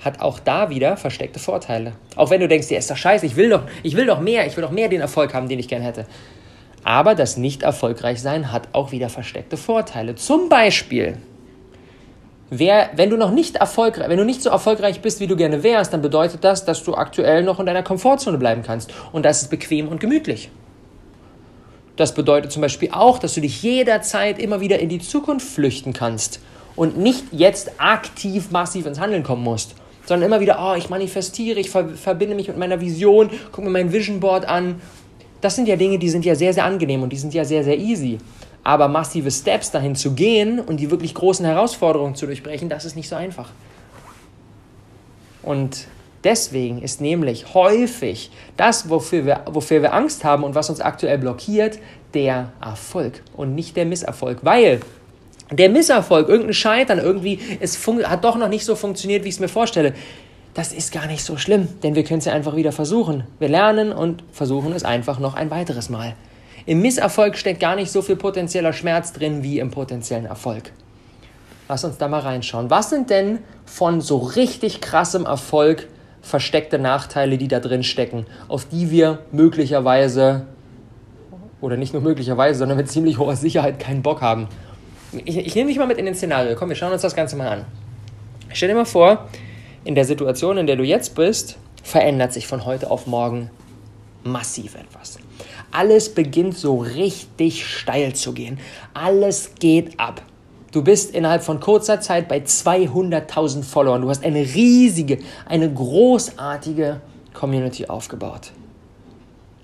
hat 0.00 0.20
auch 0.20 0.38
da 0.38 0.68
wieder 0.68 0.98
versteckte 0.98 1.38
Vorteile. 1.38 1.94
Auch 2.16 2.28
wenn 2.28 2.42
du 2.42 2.46
denkst, 2.46 2.70
ja, 2.70 2.76
ist 2.76 2.90
doch 2.90 2.96
scheiße, 2.98 3.24
ich 3.24 3.36
will 3.36 3.48
doch, 3.48 3.62
ich 3.82 3.96
will 3.96 4.04
doch 4.04 4.20
mehr, 4.20 4.46
ich 4.46 4.54
will 4.58 4.62
doch 4.64 4.70
mehr 4.70 4.90
den 4.90 5.00
Erfolg 5.00 5.32
haben, 5.32 5.48
den 5.48 5.60
ich 5.60 5.68
gerne 5.68 5.86
hätte. 5.86 6.04
Aber 6.84 7.14
das 7.14 7.38
nicht 7.38 7.62
erfolgreich 7.62 8.20
sein 8.20 8.52
hat 8.52 8.68
auch 8.72 8.92
wieder 8.92 9.08
versteckte 9.08 9.56
Vorteile. 9.56 10.14
Zum 10.16 10.50
Beispiel, 10.50 11.16
Wer, 12.50 12.90
wenn 12.96 13.10
du 13.10 13.16
noch 13.18 13.30
nicht 13.30 13.56
erfolgreich, 13.56 14.08
wenn 14.08 14.16
du 14.16 14.24
nicht 14.24 14.42
so 14.42 14.48
erfolgreich 14.48 15.02
bist, 15.02 15.20
wie 15.20 15.26
du 15.26 15.36
gerne 15.36 15.62
wärst, 15.62 15.92
dann 15.92 16.00
bedeutet 16.00 16.44
das, 16.44 16.64
dass 16.64 16.82
du 16.82 16.94
aktuell 16.94 17.42
noch 17.42 17.60
in 17.60 17.66
deiner 17.66 17.82
Komfortzone 17.82 18.38
bleiben 18.38 18.62
kannst. 18.62 18.90
Und 19.12 19.24
das 19.24 19.42
ist 19.42 19.50
bequem 19.50 19.88
und 19.88 20.00
gemütlich. 20.00 20.50
Das 21.96 22.14
bedeutet 22.14 22.52
zum 22.52 22.62
Beispiel 22.62 22.90
auch, 22.92 23.18
dass 23.18 23.34
du 23.34 23.40
dich 23.40 23.62
jederzeit 23.62 24.38
immer 24.38 24.60
wieder 24.60 24.78
in 24.78 24.88
die 24.88 25.00
Zukunft 25.00 25.46
flüchten 25.46 25.92
kannst 25.92 26.40
und 26.76 26.96
nicht 26.96 27.24
jetzt 27.32 27.72
aktiv 27.78 28.50
massiv 28.50 28.86
ins 28.86 29.00
Handeln 29.00 29.24
kommen 29.24 29.42
musst, 29.42 29.74
sondern 30.06 30.30
immer 30.30 30.40
wieder, 30.40 30.58
oh, 30.60 30.74
ich 30.74 30.88
manifestiere, 30.88 31.58
ich 31.58 31.70
verbinde 31.70 32.34
mich 32.34 32.48
mit 32.48 32.56
meiner 32.56 32.80
Vision, 32.80 33.28
guck 33.52 33.64
mir 33.64 33.70
mein 33.70 33.92
Vision 33.92 34.20
Board 34.20 34.48
an. 34.48 34.80
Das 35.40 35.56
sind 35.56 35.68
ja 35.68 35.76
Dinge, 35.76 35.98
die 35.98 36.08
sind 36.08 36.24
ja 36.24 36.34
sehr, 36.34 36.54
sehr 36.54 36.64
angenehm 36.64 37.02
und 37.02 37.12
die 37.12 37.18
sind 37.18 37.34
ja 37.34 37.44
sehr, 37.44 37.64
sehr 37.64 37.76
easy. 37.76 38.18
Aber 38.68 38.86
massive 38.88 39.30
Steps 39.30 39.70
dahin 39.70 39.96
zu 39.96 40.12
gehen 40.12 40.60
und 40.60 40.76
die 40.76 40.90
wirklich 40.90 41.14
großen 41.14 41.42
Herausforderungen 41.46 42.16
zu 42.16 42.26
durchbrechen, 42.26 42.68
das 42.68 42.84
ist 42.84 42.96
nicht 42.96 43.08
so 43.08 43.16
einfach. 43.16 43.48
Und 45.42 45.86
deswegen 46.22 46.82
ist 46.82 47.00
nämlich 47.00 47.54
häufig 47.54 48.30
das, 48.58 48.90
wofür 48.90 49.24
wir, 49.24 49.40
wofür 49.46 49.80
wir 49.80 49.94
Angst 49.94 50.22
haben 50.22 50.44
und 50.44 50.54
was 50.54 50.68
uns 50.68 50.82
aktuell 50.82 51.16
blockiert, 51.16 51.78
der 52.12 52.52
Erfolg 52.60 53.22
und 53.38 53.54
nicht 53.54 53.74
der 53.74 53.86
Misserfolg. 53.86 54.40
Weil 54.42 54.80
der 55.50 55.70
Misserfolg, 55.70 56.28
irgendein 56.28 56.52
Scheitern, 56.52 56.98
irgendwie, 56.98 57.40
es 57.60 57.78
hat 58.04 58.22
doch 58.22 58.36
noch 58.36 58.50
nicht 58.50 58.66
so 58.66 58.76
funktioniert, 58.76 59.24
wie 59.24 59.28
ich 59.30 59.36
es 59.36 59.40
mir 59.40 59.48
vorstelle. 59.48 59.94
Das 60.52 60.74
ist 60.74 60.92
gar 60.92 61.06
nicht 61.06 61.24
so 61.24 61.38
schlimm, 61.38 61.68
denn 61.82 61.94
wir 61.94 62.04
können 62.04 62.18
es 62.18 62.26
ja 62.26 62.34
einfach 62.34 62.54
wieder 62.54 62.72
versuchen. 62.72 63.24
Wir 63.38 63.48
lernen 63.48 63.92
und 63.92 64.22
versuchen 64.30 64.74
es 64.74 64.84
einfach 64.84 65.20
noch 65.20 65.32
ein 65.32 65.50
weiteres 65.50 65.88
Mal. 65.88 66.16
Im 66.68 66.82
Misserfolg 66.82 67.38
steckt 67.38 67.60
gar 67.60 67.76
nicht 67.76 67.90
so 67.90 68.02
viel 68.02 68.16
potenzieller 68.16 68.74
Schmerz 68.74 69.14
drin 69.14 69.42
wie 69.42 69.58
im 69.58 69.70
potenziellen 69.70 70.26
Erfolg. 70.26 70.70
Lass 71.66 71.82
uns 71.82 71.96
da 71.96 72.08
mal 72.08 72.20
reinschauen. 72.20 72.68
Was 72.68 72.90
sind 72.90 73.08
denn 73.08 73.38
von 73.64 74.02
so 74.02 74.18
richtig 74.18 74.82
krassem 74.82 75.24
Erfolg 75.24 75.88
versteckte 76.20 76.78
Nachteile, 76.78 77.38
die 77.38 77.48
da 77.48 77.60
drin 77.60 77.82
stecken, 77.82 78.26
auf 78.48 78.66
die 78.66 78.90
wir 78.90 79.20
möglicherweise 79.32 80.44
oder 81.62 81.78
nicht 81.78 81.94
nur 81.94 82.02
möglicherweise, 82.02 82.58
sondern 82.58 82.76
mit 82.76 82.90
ziemlich 82.90 83.16
hoher 83.16 83.36
Sicherheit 83.36 83.78
keinen 83.78 84.02
Bock 84.02 84.20
haben? 84.20 84.46
Ich, 85.24 85.38
ich 85.38 85.54
nehme 85.54 85.68
dich 85.68 85.78
mal 85.78 85.86
mit 85.86 85.96
in 85.96 86.04
den 86.04 86.14
Szenario. 86.14 86.54
Komm, 86.54 86.68
wir 86.68 86.76
schauen 86.76 86.92
uns 86.92 87.00
das 87.00 87.16
Ganze 87.16 87.36
mal 87.36 87.48
an. 87.48 87.64
Stell 88.52 88.68
dir 88.68 88.74
mal 88.74 88.84
vor, 88.84 89.26
in 89.84 89.94
der 89.94 90.04
Situation, 90.04 90.58
in 90.58 90.66
der 90.66 90.76
du 90.76 90.84
jetzt 90.84 91.14
bist, 91.14 91.56
verändert 91.82 92.34
sich 92.34 92.46
von 92.46 92.66
heute 92.66 92.90
auf 92.90 93.06
morgen 93.06 93.48
massiv 94.22 94.74
etwas. 94.74 95.18
Alles 95.70 96.14
beginnt 96.14 96.56
so 96.56 96.78
richtig 96.78 97.66
steil 97.66 98.14
zu 98.14 98.32
gehen. 98.32 98.58
Alles 98.94 99.52
geht 99.58 99.98
ab. 100.00 100.22
Du 100.72 100.82
bist 100.82 101.14
innerhalb 101.14 101.42
von 101.42 101.60
kurzer 101.60 102.00
Zeit 102.00 102.28
bei 102.28 102.38
200.000 102.38 103.62
Followern. 103.62 104.02
Du 104.02 104.10
hast 104.10 104.24
eine 104.24 104.40
riesige, 104.40 105.18
eine 105.46 105.72
großartige 105.72 107.00
Community 107.32 107.86
aufgebaut. 107.86 108.52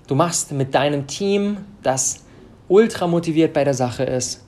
Du 0.07 0.15
machst 0.15 0.51
mit 0.51 0.73
deinem 0.73 1.07
Team, 1.07 1.57
das 1.83 2.23
ultra 2.67 3.07
motiviert 3.07 3.53
bei 3.53 3.63
der 3.63 3.73
Sache 3.73 4.03
ist. 4.03 4.43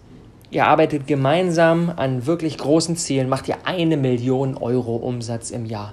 Ihr 0.49 0.65
arbeitet 0.65 1.07
gemeinsam 1.07 1.91
an 1.95 2.25
wirklich 2.25 2.57
großen 2.57 2.95
Zielen, 2.95 3.27
macht 3.27 3.47
ihr 3.47 3.57
eine 3.65 3.97
Million 3.97 4.55
Euro 4.55 4.95
Umsatz 4.95 5.51
im 5.51 5.65
Jahr. 5.65 5.91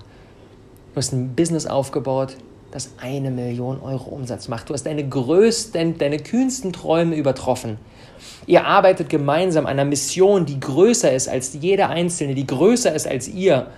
Du 0.93 0.99
hast 0.99 1.12
ein 1.12 1.35
Business 1.35 1.67
aufgebaut, 1.67 2.37
das 2.75 2.90
eine 3.00 3.31
Million 3.31 3.81
Euro 3.81 4.11
Umsatz 4.11 4.49
macht. 4.49 4.69
Du 4.69 4.75
hast 4.75 4.83
deine 4.83 5.09
größten, 5.09 5.97
deine 5.97 6.19
kühnsten 6.19 6.73
Träume 6.73 7.14
übertroffen. 7.14 7.78
Ihr 8.49 8.66
arbeitet 8.66 9.09
gemeinsam 9.09 9.66
an 9.66 9.75
einer 9.75 9.85
Mission, 9.85 10.45
die 10.45 10.59
größer 10.59 11.12
ist 11.12 11.28
als 11.28 11.54
jeder 11.54 11.90
Einzelne, 11.90 12.35
die 12.35 12.49
größer 12.49 12.93
ist 12.93 13.07
als 13.07 13.28
ihr, 13.28 13.69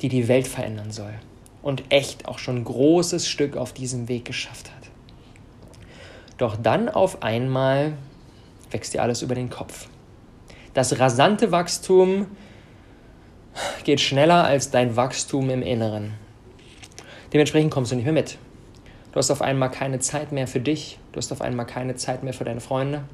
die 0.00 0.08
die 0.08 0.26
Welt 0.26 0.48
verändern 0.48 0.90
soll. 0.90 1.14
Und 1.62 1.84
echt 1.90 2.26
auch 2.26 2.40
schon 2.40 2.56
ein 2.56 2.64
großes 2.64 3.28
Stück 3.28 3.56
auf 3.56 3.72
diesem 3.72 4.08
Weg 4.08 4.24
geschafft 4.24 4.72
hat. 4.72 4.90
Doch 6.36 6.56
dann 6.56 6.88
auf 6.88 7.22
einmal 7.22 7.92
wächst 8.72 8.92
dir 8.92 9.02
alles 9.02 9.22
über 9.22 9.36
den 9.36 9.50
Kopf. 9.50 9.86
Das 10.74 10.98
rasante 10.98 11.52
Wachstum 11.52 12.26
geht 13.84 14.00
schneller 14.00 14.42
als 14.42 14.72
dein 14.72 14.96
Wachstum 14.96 15.48
im 15.48 15.62
Inneren. 15.62 16.14
Dementsprechend 17.32 17.70
kommst 17.70 17.92
du 17.92 17.96
nicht 17.96 18.04
mehr 18.04 18.14
mit. 18.14 18.38
Du 19.12 19.16
hast 19.16 19.30
auf 19.30 19.42
einmal 19.42 19.70
keine 19.70 19.98
Zeit 19.98 20.32
mehr 20.32 20.46
für 20.46 20.60
dich. 20.60 20.98
Du 21.12 21.18
hast 21.18 21.32
auf 21.32 21.40
einmal 21.40 21.66
keine 21.66 21.96
Zeit 21.96 22.22
mehr 22.22 22.32
für 22.32 22.44
deine 22.44 22.60
Freunde. 22.60 23.04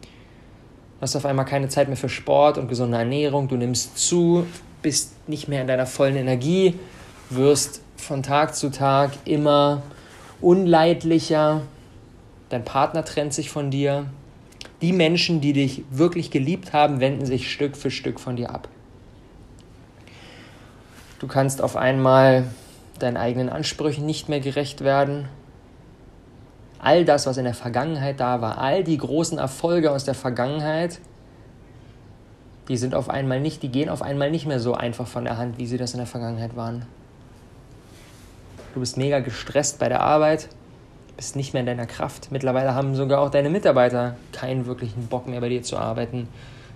Du 0.00 1.02
hast 1.02 1.16
auf 1.16 1.26
einmal 1.26 1.44
keine 1.44 1.68
Zeit 1.68 1.88
mehr 1.88 1.96
für 1.96 2.08
Sport 2.08 2.58
und 2.58 2.68
gesunde 2.68 2.96
Ernährung. 2.96 3.48
Du 3.48 3.56
nimmst 3.56 3.98
zu, 3.98 4.46
bist 4.80 5.28
nicht 5.28 5.48
mehr 5.48 5.60
in 5.60 5.66
deiner 5.66 5.86
vollen 5.86 6.16
Energie, 6.16 6.78
wirst 7.28 7.82
von 7.96 8.22
Tag 8.22 8.54
zu 8.54 8.70
Tag 8.70 9.12
immer 9.24 9.82
unleidlicher. 10.40 11.62
Dein 12.48 12.64
Partner 12.64 13.04
trennt 13.04 13.34
sich 13.34 13.50
von 13.50 13.70
dir. 13.70 14.06
Die 14.80 14.92
Menschen, 14.92 15.40
die 15.40 15.52
dich 15.52 15.84
wirklich 15.90 16.30
geliebt 16.30 16.72
haben, 16.72 17.00
wenden 17.00 17.26
sich 17.26 17.52
Stück 17.52 17.76
für 17.76 17.90
Stück 17.90 18.18
von 18.18 18.36
dir 18.36 18.50
ab. 18.50 18.68
Du 21.18 21.28
kannst 21.28 21.62
auf 21.62 21.76
einmal 21.76 22.46
deinen 22.98 23.16
eigenen 23.16 23.48
Ansprüchen 23.48 24.06
nicht 24.06 24.28
mehr 24.28 24.40
gerecht 24.40 24.82
werden. 24.82 25.28
All 26.78 27.04
das, 27.04 27.26
was 27.26 27.36
in 27.36 27.44
der 27.44 27.54
Vergangenheit 27.54 28.18
da 28.18 28.40
war, 28.40 28.58
all 28.58 28.82
die 28.84 28.98
großen 28.98 29.38
Erfolge 29.38 29.90
aus 29.90 30.04
der 30.04 30.14
Vergangenheit, 30.14 31.00
die 32.68 32.76
sind 32.76 32.94
auf 32.94 33.08
einmal 33.08 33.40
nicht, 33.40 33.62
die 33.62 33.68
gehen 33.68 33.88
auf 33.88 34.02
einmal 34.02 34.30
nicht 34.30 34.46
mehr 34.46 34.60
so 34.60 34.74
einfach 34.74 35.06
von 35.06 35.24
der 35.24 35.36
Hand, 35.36 35.58
wie 35.58 35.66
sie 35.66 35.78
das 35.78 35.92
in 35.92 35.98
der 35.98 36.06
Vergangenheit 36.06 36.56
waren. 36.56 36.86
Du 38.74 38.80
bist 38.80 38.96
mega 38.96 39.20
gestresst 39.20 39.78
bei 39.78 39.88
der 39.88 40.00
Arbeit, 40.00 40.48
bist 41.16 41.36
nicht 41.36 41.52
mehr 41.52 41.60
in 41.60 41.66
deiner 41.66 41.86
Kraft. 41.86 42.32
Mittlerweile 42.32 42.74
haben 42.74 42.94
sogar 42.94 43.20
auch 43.20 43.30
deine 43.30 43.50
Mitarbeiter 43.50 44.16
keinen 44.32 44.66
wirklichen 44.66 45.08
Bock 45.08 45.26
mehr 45.26 45.40
bei 45.40 45.48
dir 45.48 45.62
zu 45.62 45.76
arbeiten. 45.76 46.28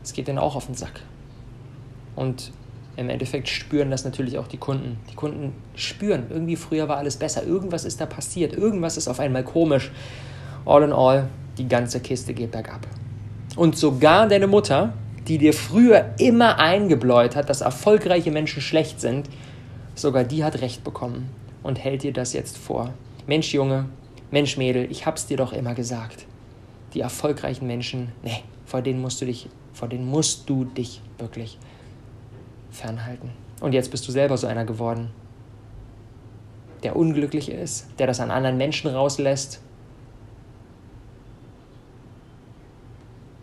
Es 0.04 0.12
geht 0.12 0.28
denen 0.28 0.38
auch 0.38 0.56
auf 0.56 0.66
den 0.66 0.74
Sack. 0.74 1.00
Und 2.14 2.52
im 2.96 3.10
Endeffekt 3.10 3.48
spüren 3.48 3.90
das 3.90 4.04
natürlich 4.04 4.38
auch 4.38 4.48
die 4.48 4.56
Kunden. 4.56 4.98
Die 5.10 5.14
Kunden 5.14 5.52
spüren, 5.74 6.24
irgendwie 6.30 6.56
früher 6.56 6.88
war 6.88 6.96
alles 6.96 7.16
besser, 7.16 7.44
irgendwas 7.44 7.84
ist 7.84 8.00
da 8.00 8.06
passiert, 8.06 8.54
irgendwas 8.54 8.96
ist 8.96 9.08
auf 9.08 9.20
einmal 9.20 9.44
komisch. 9.44 9.90
All 10.64 10.82
in 10.82 10.92
all, 10.92 11.28
die 11.58 11.68
ganze 11.68 12.00
Kiste 12.00 12.32
geht 12.32 12.52
bergab. 12.52 12.86
Und 13.54 13.76
sogar 13.76 14.28
deine 14.28 14.46
Mutter, 14.46 14.94
die 15.28 15.38
dir 15.38 15.52
früher 15.52 16.14
immer 16.18 16.58
eingebläut 16.58 17.36
hat, 17.36 17.50
dass 17.50 17.60
erfolgreiche 17.60 18.30
Menschen 18.30 18.62
schlecht 18.62 19.00
sind, 19.00 19.28
sogar 19.94 20.24
die 20.24 20.44
hat 20.44 20.60
recht 20.60 20.84
bekommen 20.84 21.28
und 21.62 21.82
hält 21.82 22.02
dir 22.02 22.12
das 22.12 22.32
jetzt 22.32 22.56
vor. 22.56 22.94
Mensch 23.26 23.52
Junge, 23.52 23.86
Mensch 24.30 24.56
Mädel, 24.56 24.90
ich 24.90 25.06
hab's 25.06 25.26
dir 25.26 25.36
doch 25.36 25.52
immer 25.52 25.74
gesagt. 25.74 26.26
Die 26.94 27.00
erfolgreichen 27.00 27.66
Menschen, 27.66 28.12
nee, 28.22 28.42
vor 28.64 28.82
denen 28.82 29.00
musst 29.00 29.20
du 29.20 29.26
dich, 29.26 29.48
vor 29.72 29.88
denen 29.88 30.06
musst 30.06 30.48
du 30.48 30.64
dich 30.64 31.02
wirklich 31.18 31.58
fernhalten. 32.76 33.30
Und 33.60 33.72
jetzt 33.72 33.90
bist 33.90 34.06
du 34.06 34.12
selber 34.12 34.36
so 34.36 34.46
einer 34.46 34.64
geworden, 34.64 35.10
der 36.82 36.96
unglücklich 36.96 37.50
ist, 37.50 37.86
der 37.98 38.06
das 38.06 38.20
an 38.20 38.30
anderen 38.30 38.56
Menschen 38.56 38.90
rauslässt. 38.90 39.60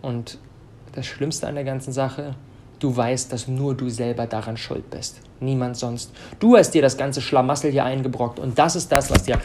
Und 0.02 0.38
das 0.94 1.06
Schlimmste 1.06 1.48
an 1.48 1.56
der 1.56 1.64
ganzen 1.64 1.92
Sache, 1.92 2.36
du 2.80 2.96
weißt, 2.96 3.34
dass 3.34 3.48
nur 3.48 3.76
du 3.76 3.90
selber 3.90 4.28
daran 4.28 4.58
schuld 4.58 4.90
bist. 4.90 5.22
Niemand 5.40 5.78
sonst. 5.78 6.14
Du 6.40 6.56
hast 6.56 6.72
dir 6.72 6.82
das 6.82 6.98
ganze 6.98 7.22
Schlamassel 7.22 7.72
hier 7.72 7.86
eingebrockt 7.86 8.40
und 8.40 8.60
das 8.60 8.76
ist 8.76 8.92
das, 8.92 9.10
was 9.10 9.24
dir 9.24 9.40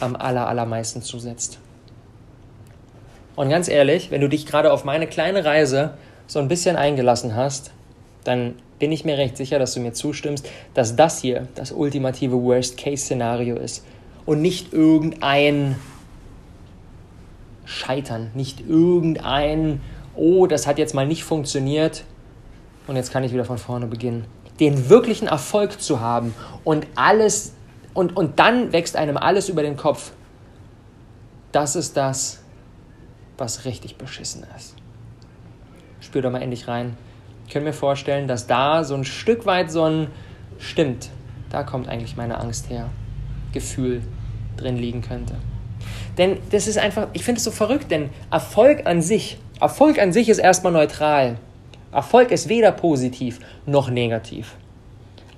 am 0.00 0.16
aller, 0.16 0.46
allermeisten 0.46 1.02
zusetzt. 1.02 1.58
Und 3.36 3.50
ganz 3.50 3.68
ehrlich, 3.68 4.10
wenn 4.10 4.20
du 4.20 4.28
dich 4.28 4.46
gerade 4.46 4.72
auf 4.72 4.84
meine 4.84 5.06
kleine 5.06 5.44
Reise 5.44 5.94
so 6.26 6.40
ein 6.40 6.48
bisschen 6.48 6.76
eingelassen 6.76 7.36
hast, 7.36 7.70
dann 8.24 8.54
bin 8.78 8.92
ich 8.92 9.04
mir 9.04 9.18
recht 9.18 9.36
sicher, 9.36 9.58
dass 9.58 9.74
du 9.74 9.80
mir 9.80 9.92
zustimmst, 9.92 10.48
dass 10.74 10.96
das 10.96 11.20
hier 11.20 11.48
das 11.54 11.72
ultimative 11.72 12.40
Worst-Case-Szenario 12.40 13.56
ist 13.56 13.84
und 14.26 14.40
nicht 14.42 14.72
irgendein 14.72 15.76
Scheitern, 17.64 18.30
nicht 18.34 18.60
irgendein, 18.66 19.80
oh, 20.14 20.46
das 20.46 20.66
hat 20.66 20.78
jetzt 20.78 20.94
mal 20.94 21.06
nicht 21.06 21.24
funktioniert 21.24 22.04
und 22.86 22.96
jetzt 22.96 23.12
kann 23.12 23.24
ich 23.24 23.32
wieder 23.32 23.44
von 23.44 23.58
vorne 23.58 23.86
beginnen. 23.86 24.24
Den 24.60 24.88
wirklichen 24.88 25.28
Erfolg 25.28 25.80
zu 25.80 26.00
haben 26.00 26.34
und 26.64 26.86
alles, 26.94 27.52
und, 27.94 28.16
und 28.16 28.38
dann 28.38 28.72
wächst 28.72 28.96
einem 28.96 29.16
alles 29.16 29.48
über 29.48 29.62
den 29.62 29.76
Kopf, 29.76 30.12
das 31.52 31.76
ist 31.76 31.96
das, 31.96 32.40
was 33.36 33.64
richtig 33.64 33.96
beschissen 33.96 34.44
ist. 34.56 34.74
Spür 36.00 36.22
doch 36.22 36.30
mal 36.30 36.42
endlich 36.42 36.68
rein. 36.68 36.96
Ich 37.48 37.54
könnte 37.54 37.68
mir 37.68 37.72
vorstellen, 37.72 38.28
dass 38.28 38.46
da 38.46 38.84
so 38.84 38.94
ein 38.94 39.06
Stück 39.06 39.46
weit 39.46 39.72
so 39.72 39.82
ein 39.84 40.08
stimmt, 40.58 41.08
da 41.48 41.62
kommt 41.62 41.88
eigentlich 41.88 42.14
meine 42.14 42.38
Angst 42.38 42.68
her, 42.68 42.90
Gefühl 43.54 44.02
drin 44.58 44.76
liegen 44.76 45.00
könnte. 45.00 45.32
Denn 46.18 46.36
das 46.50 46.66
ist 46.66 46.76
einfach, 46.76 47.08
ich 47.14 47.24
finde 47.24 47.38
es 47.38 47.44
so 47.44 47.50
verrückt, 47.50 47.90
denn 47.90 48.10
Erfolg 48.30 48.84
an 48.84 49.00
sich, 49.00 49.38
Erfolg 49.62 49.98
an 49.98 50.12
sich 50.12 50.28
ist 50.28 50.40
erstmal 50.40 50.74
neutral. 50.74 51.38
Erfolg 51.90 52.32
ist 52.32 52.50
weder 52.50 52.70
positiv 52.70 53.40
noch 53.64 53.88
negativ. 53.88 54.56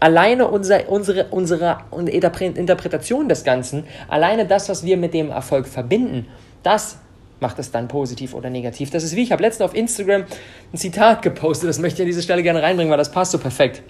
Alleine 0.01 0.49
unser, 0.49 0.89
unsere, 0.89 1.27
unsere 1.27 1.79
Interpretation 1.93 3.29
des 3.29 3.45
Ganzen, 3.45 3.85
alleine 4.09 4.47
das, 4.47 4.69
was 4.69 4.85
wir 4.85 4.97
mit 4.97 5.15
dem 5.15 5.31
Erfolg 5.31 5.69
verbinden, 5.69 6.27
das 6.65 6.99
macht 7.41 7.59
es 7.59 7.71
dann 7.71 7.89
positiv 7.89 8.35
oder 8.35 8.51
negativ. 8.51 8.91
Das 8.91 9.03
ist 9.03 9.17
wie, 9.17 9.23
ich 9.23 9.33
habe 9.33 9.43
letztens 9.43 9.69
auf 9.69 9.75
Instagram 9.75 10.25
ein 10.73 10.77
Zitat 10.77 11.23
gepostet, 11.23 11.69
das 11.69 11.79
möchte 11.79 11.97
ich 11.97 12.03
an 12.03 12.07
dieser 12.07 12.23
Stelle 12.23 12.43
gerne 12.43 12.63
reinbringen, 12.63 12.91
weil 12.91 12.99
das 12.99 13.11
passt 13.11 13.33
so 13.33 13.39
perfekt. 13.39 13.83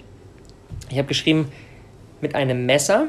Ich 0.89 0.97
habe 0.97 1.07
geschrieben, 1.07 1.51
mit 2.21 2.35
einem 2.35 2.65
Messer 2.65 3.07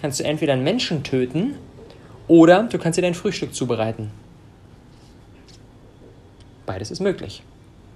kannst 0.00 0.20
du 0.20 0.24
entweder 0.24 0.52
einen 0.52 0.64
Menschen 0.64 1.02
töten 1.02 1.54
oder 2.28 2.64
du 2.64 2.78
kannst 2.78 2.98
dir 2.98 3.02
dein 3.02 3.14
Frühstück 3.14 3.54
zubereiten. 3.54 4.10
Beides 6.66 6.90
ist 6.90 7.00
möglich. 7.00 7.42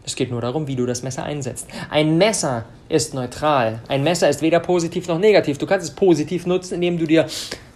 Es 0.04 0.16
geht 0.16 0.30
nur 0.30 0.40
darum, 0.40 0.66
wie 0.66 0.76
du 0.76 0.86
das 0.86 1.02
Messer 1.02 1.24
einsetzt. 1.24 1.68
Ein 1.90 2.16
Messer 2.16 2.64
ist 2.88 3.12
neutral. 3.12 3.80
Ein 3.88 4.02
Messer 4.02 4.28
ist 4.28 4.40
weder 4.40 4.58
positiv 4.58 5.06
noch 5.06 5.18
negativ. 5.18 5.58
Du 5.58 5.66
kannst 5.66 5.86
es 5.86 5.94
positiv 5.94 6.46
nutzen, 6.46 6.76
indem 6.76 6.98
du 6.98 7.06
dir 7.06 7.26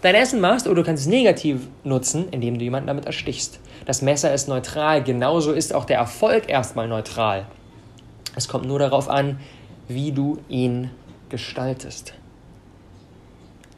dein 0.00 0.14
Essen 0.14 0.40
machst, 0.40 0.66
oder 0.66 0.76
du 0.76 0.82
kannst 0.82 1.02
es 1.02 1.08
negativ 1.08 1.68
nutzen, 1.84 2.28
indem 2.30 2.58
du 2.58 2.64
jemanden 2.64 2.86
damit 2.86 3.04
erstichst. 3.04 3.60
Das 3.84 4.02
Messer 4.02 4.32
ist 4.32 4.48
neutral. 4.48 5.02
Genauso 5.02 5.52
ist 5.52 5.74
auch 5.74 5.84
der 5.84 5.98
Erfolg 5.98 6.48
erstmal 6.48 6.88
neutral. 6.88 7.46
Es 8.36 8.48
kommt 8.48 8.66
nur 8.66 8.78
darauf 8.78 9.08
an, 9.08 9.40
wie 9.88 10.12
du 10.12 10.38
ihn 10.48 10.90
gestaltest. 11.28 12.14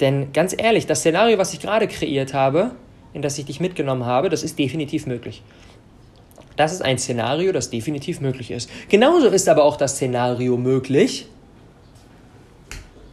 Denn 0.01 0.33
ganz 0.33 0.55
ehrlich, 0.57 0.87
das 0.87 1.01
Szenario, 1.01 1.39
was 1.39 1.53
ich 1.53 1.61
gerade 1.61 1.89
kreiert 1.89 2.35
habe, 2.35 2.73
in 3.13 3.23
das 3.23 3.39
ich 3.39 3.47
dich 3.47 3.61
mitgenommen 3.61 4.05
habe, 4.05 4.29
das 4.29 4.43
ist 4.43 4.59
definitiv 4.59 5.07
möglich. 5.07 5.43
Das 6.57 6.73
ist 6.73 6.83
ein 6.83 6.99
Szenario, 6.99 7.53
das 7.53 7.71
definitiv 7.71 8.21
möglich 8.21 8.51
ist. 8.51 8.71
Genauso 8.89 9.29
ist 9.29 9.49
aber 9.49 9.65
auch 9.65 9.77
das 9.77 9.93
Szenario 9.97 10.57
möglich, 10.57 11.27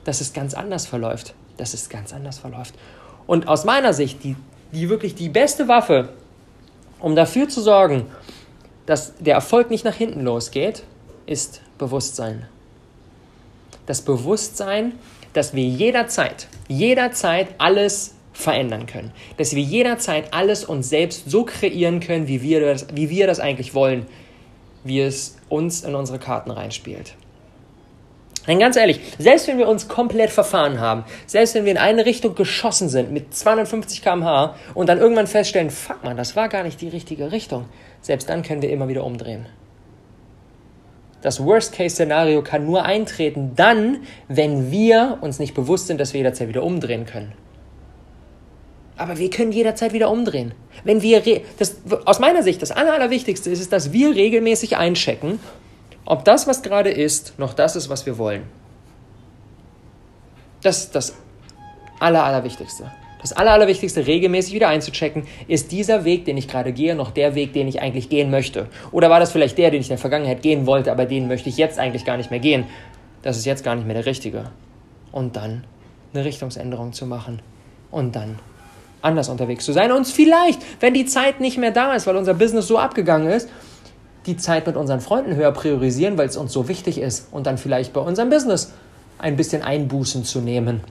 dass 0.03 0.21
es 0.21 0.33
ganz 0.33 0.53
anders 0.53 0.85
verläuft. 0.85 1.33
Dass 1.57 1.73
es 1.73 1.89
ganz 1.89 2.13
anders 2.13 2.39
verläuft. 2.39 2.73
Und 3.27 3.47
aus 3.47 3.65
meiner 3.65 3.93
Sicht, 3.93 4.23
die, 4.23 4.35
die 4.71 4.89
wirklich 4.89 5.15
die 5.15 5.29
beste 5.29 5.67
Waffe, 5.67 6.09
um 7.01 7.15
dafür 7.15 7.49
zu 7.49 7.61
sorgen, 7.61 8.05
dass 8.85 9.13
der 9.19 9.35
Erfolg 9.35 9.69
nicht 9.69 9.85
nach 9.85 9.95
hinten 9.95 10.21
losgeht, 10.21 10.83
ist 11.25 11.61
Bewusstsein. 11.77 12.47
Das 13.85 14.01
Bewusstsein, 14.01 14.93
dass 15.33 15.53
wir 15.53 15.63
jederzeit, 15.63 16.47
jederzeit 16.67 17.47
alles 17.57 18.15
verändern 18.33 18.85
können. 18.85 19.11
Dass 19.37 19.55
wir 19.55 19.61
jederzeit 19.61 20.33
alles 20.33 20.63
uns 20.63 20.89
selbst 20.89 21.29
so 21.29 21.43
kreieren 21.43 21.99
können, 21.99 22.27
wie 22.27 22.41
wir 22.41 22.61
das, 22.61 22.87
wie 22.93 23.09
wir 23.09 23.27
das 23.27 23.39
eigentlich 23.39 23.73
wollen, 23.73 24.05
wie 24.83 25.01
es 25.01 25.37
uns 25.49 25.83
in 25.83 25.95
unsere 25.95 26.19
Karten 26.19 26.51
reinspielt. 26.51 27.15
Denn 28.47 28.59
ganz 28.59 28.75
ehrlich, 28.75 28.99
selbst 29.19 29.47
wenn 29.47 29.59
wir 29.59 29.67
uns 29.67 29.87
komplett 29.87 30.31
verfahren 30.31 30.79
haben, 30.79 31.03
selbst 31.27 31.53
wenn 31.53 31.65
wir 31.65 31.71
in 31.71 31.77
eine 31.77 32.05
Richtung 32.05 32.33
geschossen 32.33 32.89
sind 32.89 33.11
mit 33.11 33.35
250 33.35 34.01
km/h 34.01 34.55
und 34.73 34.89
dann 34.89 34.97
irgendwann 34.97 35.27
feststellen, 35.27 35.69
fuck 35.69 36.03
man, 36.03 36.17
das 36.17 36.35
war 36.35 36.49
gar 36.49 36.63
nicht 36.63 36.81
die 36.81 36.89
richtige 36.89 37.31
Richtung, 37.31 37.65
selbst 38.01 38.29
dann 38.29 38.41
können 38.41 38.63
wir 38.63 38.71
immer 38.71 38.87
wieder 38.87 39.03
umdrehen. 39.03 39.45
Das 41.21 41.43
Worst-Case-Szenario 41.43 42.41
kann 42.41 42.65
nur 42.65 42.83
eintreten 42.83 43.51
dann, 43.55 43.99
wenn 44.27 44.71
wir 44.71 45.19
uns 45.21 45.37
nicht 45.37 45.53
bewusst 45.53 45.85
sind, 45.85 46.01
dass 46.01 46.13
wir 46.13 46.19
jederzeit 46.19 46.47
wieder 46.47 46.63
umdrehen 46.63 47.05
können. 47.05 47.33
Aber 48.97 49.19
wir 49.19 49.29
können 49.29 49.51
jederzeit 49.51 49.93
wieder 49.93 50.09
umdrehen. 50.09 50.53
Wenn 50.83 51.03
wir 51.03 51.21
das, 51.59 51.77
aus 52.05 52.19
meiner 52.19 52.41
Sicht, 52.41 52.61
das 52.61 52.71
Aller, 52.71 52.93
Allerwichtigste 52.93 53.51
ist, 53.51 53.59
ist, 53.59 53.71
dass 53.71 53.93
wir 53.93 54.15
regelmäßig 54.15 54.77
einchecken, 54.77 55.39
ob 56.05 56.25
das, 56.25 56.47
was 56.47 56.61
gerade 56.61 56.89
ist, 56.89 57.37
noch 57.39 57.53
das 57.53 57.75
ist, 57.75 57.89
was 57.89 58.05
wir 58.05 58.17
wollen. 58.17 58.43
Das 60.61 60.79
ist 60.79 60.95
das 60.95 61.15
Aller, 61.99 62.23
Allerwichtigste. 62.23 62.91
Das 63.21 63.33
Aller, 63.33 63.51
Allerwichtigste, 63.51 64.07
regelmäßig 64.07 64.53
wieder 64.53 64.67
einzuchecken, 64.67 65.27
ist 65.47 65.71
dieser 65.71 66.05
Weg, 66.05 66.25
den 66.25 66.37
ich 66.37 66.47
gerade 66.47 66.73
gehe, 66.73 66.95
noch 66.95 67.11
der 67.11 67.35
Weg, 67.35 67.53
den 67.53 67.67
ich 67.67 67.81
eigentlich 67.81 68.09
gehen 68.09 68.31
möchte? 68.31 68.67
Oder 68.91 69.09
war 69.11 69.19
das 69.19 69.31
vielleicht 69.31 69.57
der, 69.59 69.69
den 69.69 69.81
ich 69.81 69.87
in 69.87 69.91
der 69.91 69.97
Vergangenheit 69.99 70.41
gehen 70.41 70.65
wollte, 70.65 70.91
aber 70.91 71.05
den 71.05 71.27
möchte 71.27 71.49
ich 71.49 71.57
jetzt 71.57 71.77
eigentlich 71.77 72.03
gar 72.03 72.17
nicht 72.17 72.31
mehr 72.31 72.39
gehen? 72.39 72.65
Das 73.21 73.37
ist 73.37 73.45
jetzt 73.45 73.63
gar 73.63 73.75
nicht 73.75 73.85
mehr 73.85 73.95
der 73.95 74.07
richtige. 74.07 74.45
Und 75.11 75.35
dann 75.35 75.63
eine 76.13 76.25
Richtungsänderung 76.25 76.93
zu 76.93 77.05
machen. 77.05 77.41
Und 77.91 78.15
dann 78.15 78.39
anders 79.01 79.29
unterwegs 79.29 79.65
zu 79.65 79.73
sein. 79.73 79.91
Und 79.91 80.07
vielleicht, 80.07 80.61
wenn 80.81 80.93
die 80.93 81.05
Zeit 81.05 81.39
nicht 81.39 81.57
mehr 81.57 81.71
da 81.71 81.93
ist, 81.93 82.07
weil 82.07 82.15
unser 82.15 82.33
Business 82.33 82.67
so 82.67 82.77
abgegangen 82.77 83.29
ist, 83.29 83.49
die 84.25 84.37
Zeit 84.37 84.67
mit 84.67 84.75
unseren 84.75 85.01
Freunden 85.01 85.35
höher 85.35 85.51
priorisieren, 85.51 86.17
weil 86.17 86.27
es 86.27 86.37
uns 86.37 86.53
so 86.53 86.67
wichtig 86.67 86.99
ist. 86.99 87.27
Und 87.31 87.47
dann 87.47 87.57
vielleicht 87.57 87.93
bei 87.93 88.01
unserem 88.01 88.29
Business 88.29 88.71
ein 89.17 89.35
bisschen 89.35 89.61
Einbußen 89.61 90.23
zu 90.23 90.39
nehmen. 90.41 90.81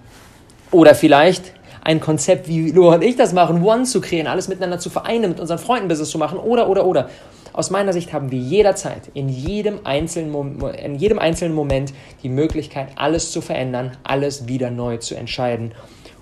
Oder 0.71 0.95
vielleicht 0.95 1.53
ein 1.83 2.01
Konzept, 2.01 2.49
wie 2.49 2.71
Laura 2.71 2.97
und 2.97 3.03
ich 3.03 3.17
das 3.17 3.33
machen, 3.33 3.63
One 3.63 3.85
zu 3.85 4.01
kreieren, 4.01 4.27
alles 4.27 4.49
miteinander 4.49 4.79
zu 4.79 4.91
vereinen, 4.91 5.31
mit 5.31 5.41
unseren 5.41 5.59
Freunden 5.59 5.89
Business 5.89 6.11
zu 6.11 6.19
machen. 6.19 6.39
Oder, 6.39 6.69
oder, 6.69 6.85
oder. 6.87 7.09
Aus 7.53 7.71
meiner 7.71 7.93
Sicht 7.93 8.13
haben 8.13 8.31
wir 8.31 8.39
jederzeit, 8.39 9.11
in 9.13 9.29
jedem, 9.29 9.81
einzelnen, 9.85 10.61
in 10.61 10.95
jedem 10.95 11.19
einzelnen 11.19 11.55
Moment 11.55 11.93
die 12.23 12.29
Möglichkeit, 12.29 12.91
alles 12.95 13.33
zu 13.33 13.41
verändern, 13.41 13.97
alles 14.05 14.47
wieder 14.47 14.71
neu 14.71 14.99
zu 14.99 15.17
entscheiden. 15.17 15.73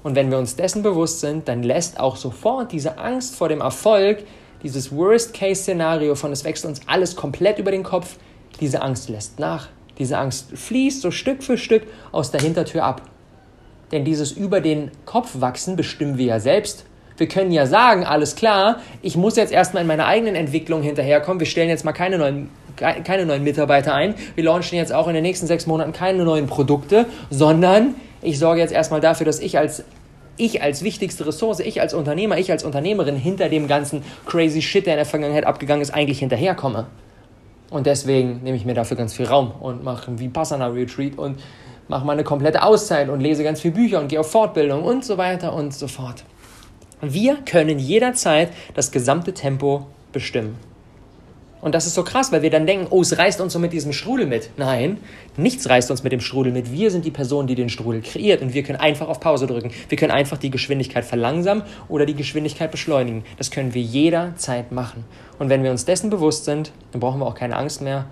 Und 0.03 0.15
wenn 0.15 0.31
wir 0.31 0.39
uns 0.39 0.57
dessen 0.57 0.83
bewusst 0.83 1.21
sind, 1.21 1.49
dann 1.49 1.63
lässt 1.63 2.01
auch 2.01 2.17
sofort 2.17 2.73
diese 2.73 2.97
Angst 2.97 3.35
vor 3.35 3.51
dem 3.51 3.61
Erfolg, 3.61 4.25
dieses 4.63 4.95
Worst-Case-Szenario 4.95 6.15
von 6.15 6.33
es 6.33 6.45
wächst 6.45 6.65
uns 6.65 6.81
alles 6.87 7.17
komplett 7.17 7.59
über 7.59 7.71
den 7.71 7.83
Kopf, 7.83 8.17
diese 8.61 8.83
Angst 8.83 9.09
lässt 9.09 9.39
nach. 9.39 9.69
Diese 9.99 10.19
Angst 10.19 10.57
fließt 10.57 11.01
so 11.03 11.11
Stück 11.11 11.43
für 11.43 11.59
Stück 11.59 11.83
aus 12.13 12.31
der 12.31 12.41
Hintertür 12.41 12.85
ab. 12.85 13.03
Denn 13.93 14.05
dieses 14.05 14.33
über 14.33 14.61
den 14.61 14.91
Kopf 15.07 15.41
wachsen 15.41 15.77
bestimmen 15.77 16.19
wir 16.19 16.27
ja 16.27 16.41
selbst. 16.41 16.85
Wir 17.17 17.27
können 17.27 17.51
ja 17.51 17.67
sagen, 17.67 18.05
alles 18.05 18.37
klar, 18.37 18.81
ich 19.03 19.17
muss 19.17 19.37
jetzt 19.37 19.53
erstmal 19.53 19.83
in 19.83 19.89
meiner 19.89 20.07
eigenen 20.07 20.37
Entwicklung 20.37 20.83
hinterherkommen. 20.83 21.41
Wir 21.41 21.47
stellen 21.49 21.69
jetzt 21.69 21.85
mal 21.85 21.93
keine 21.93 22.19
neuen 22.19 22.51
keine 22.79 23.27
neuen 23.27 23.43
Mitarbeiter 23.43 23.93
ein. 23.93 24.15
Wir 24.37 24.45
launchen 24.45 24.79
jetzt 24.79 24.93
auch 24.93 25.09
in 25.09 25.15
den 25.15 25.23
nächsten 25.23 25.49
sechs 25.49 25.67
Monaten 25.67 25.93
keine 25.93 26.25
neuen 26.25 26.47
Produkte, 26.47 27.07
sondern 27.29 27.97
ich 28.23 28.39
sorge 28.39 28.61
jetzt 28.61 28.73
erstmal 28.73 29.01
dafür, 29.01 29.27
dass 29.27 29.41
ich 29.41 29.59
als 29.59 29.83
ich 30.39 30.63
als 30.63 30.83
wichtigste 30.83 31.27
Ressource, 31.27 31.61
ich 31.61 31.81
als 31.81 31.95
Unternehmer, 31.95 32.39
ich 32.39 32.51
als 32.51 32.65
Unternehmerin 32.65 33.17
hinter 33.17 33.49
dem 33.49 33.69
ganzen 33.69 34.03
crazy 34.27 34.63
Shit, 34.63 34.87
der 34.87 34.95
in 34.95 34.99
der 34.99 35.07
Vergangenheit 35.07 35.45
abgegangen 35.45 35.83
ist, 35.83 35.91
eigentlich 35.91 36.21
hinterherkomme. 36.21 36.87
Und 37.71 37.87
deswegen 37.87 38.43
nehme 38.43 38.57
ich 38.57 38.65
mir 38.65 38.75
dafür 38.75 38.97
ganz 38.97 39.15
viel 39.15 39.27
Raum 39.27 39.53
und 39.61 39.85
mache 39.85 40.11
ein 40.11 40.19
Vipassana-Retreat 40.19 41.19
und 41.19 41.39
mache 41.89 42.05
mal 42.07 42.13
eine 42.13 42.25
komplette 42.25 42.63
Auszeit 42.63 43.09
und 43.09 43.21
lese 43.21 43.45
ganz 43.45 43.61
viele 43.61 43.75
Bücher 43.75 44.01
und 44.01 44.09
gehe 44.09 44.21
auf 44.21 44.31
Fortbildung 44.31 44.85
und 44.85 45.05
so 45.05 45.19
weiter 45.19 45.53
und 45.53 45.75
so 45.75 45.89
fort. 45.89 46.25
Wir 47.01 47.37
können 47.45 47.79
jederzeit 47.79 48.51
das 48.75 48.91
gesamte 48.91 49.33
Tempo 49.33 49.87
bestimmen. 50.13 50.57
Und 51.61 51.75
das 51.75 51.87
ist 51.87 51.95
so 51.95 52.05
krass, 52.05 52.31
weil 52.31 52.43
wir 52.43 52.51
dann 52.51 52.67
denken, 52.67 52.87
oh, 52.91 53.03
es 53.03 53.19
reißt 53.19 53.41
uns 53.41 53.53
so 53.53 53.59
mit 53.59 53.73
diesem 53.73 53.93
Strudel 53.93 54.27
mit. 54.27 54.51
Nein, 54.57 54.99
nichts 55.37 55.69
reißt 55.69 55.91
uns 55.91 56.05
mit 56.05 56.13
dem 56.13 56.21
Strudel 56.21 56.53
mit. 56.53 56.71
Wir 56.71 56.91
sind 56.91 57.05
die 57.05 57.11
Person, 57.11 57.49
die 57.49 57.57
den 57.57 57.69
Strudel 57.69 58.01
kreiert 58.01 58.43
und 58.43 58.55
wir 58.55 58.63
können 58.63 58.79
einfach 58.79 59.09
auf 59.09 59.19
Pause 59.19 59.47
drücken. 59.49 59.73
Wir 59.89 59.99
können 59.99 60.13
einfach 60.13 60.39
die 60.39 60.51
Geschwindigkeit 60.51 61.05
verlangsamen 61.05 61.65
oder 61.89 62.07
die 62.07 62.15
Geschwindigkeit 62.15 62.71
beschleunigen. 62.71 63.25
Das 63.39 63.51
können 63.51 63.75
wir 63.75 63.83
jederzeit 63.83 64.71
machen. 64.71 65.05
Und 65.41 65.49
wenn 65.49 65.65
wir 65.65 65.73
uns 65.73 65.85
dessen 65.85 66.11
bewusst 66.11 66.45
sind, 66.45 66.71
dann 66.93 67.01
brauchen 67.01 67.21
wir 67.21 67.27
auch 67.27 67.35
keine 67.35 67.57
Angst 67.57 67.83
mehr 67.83 68.07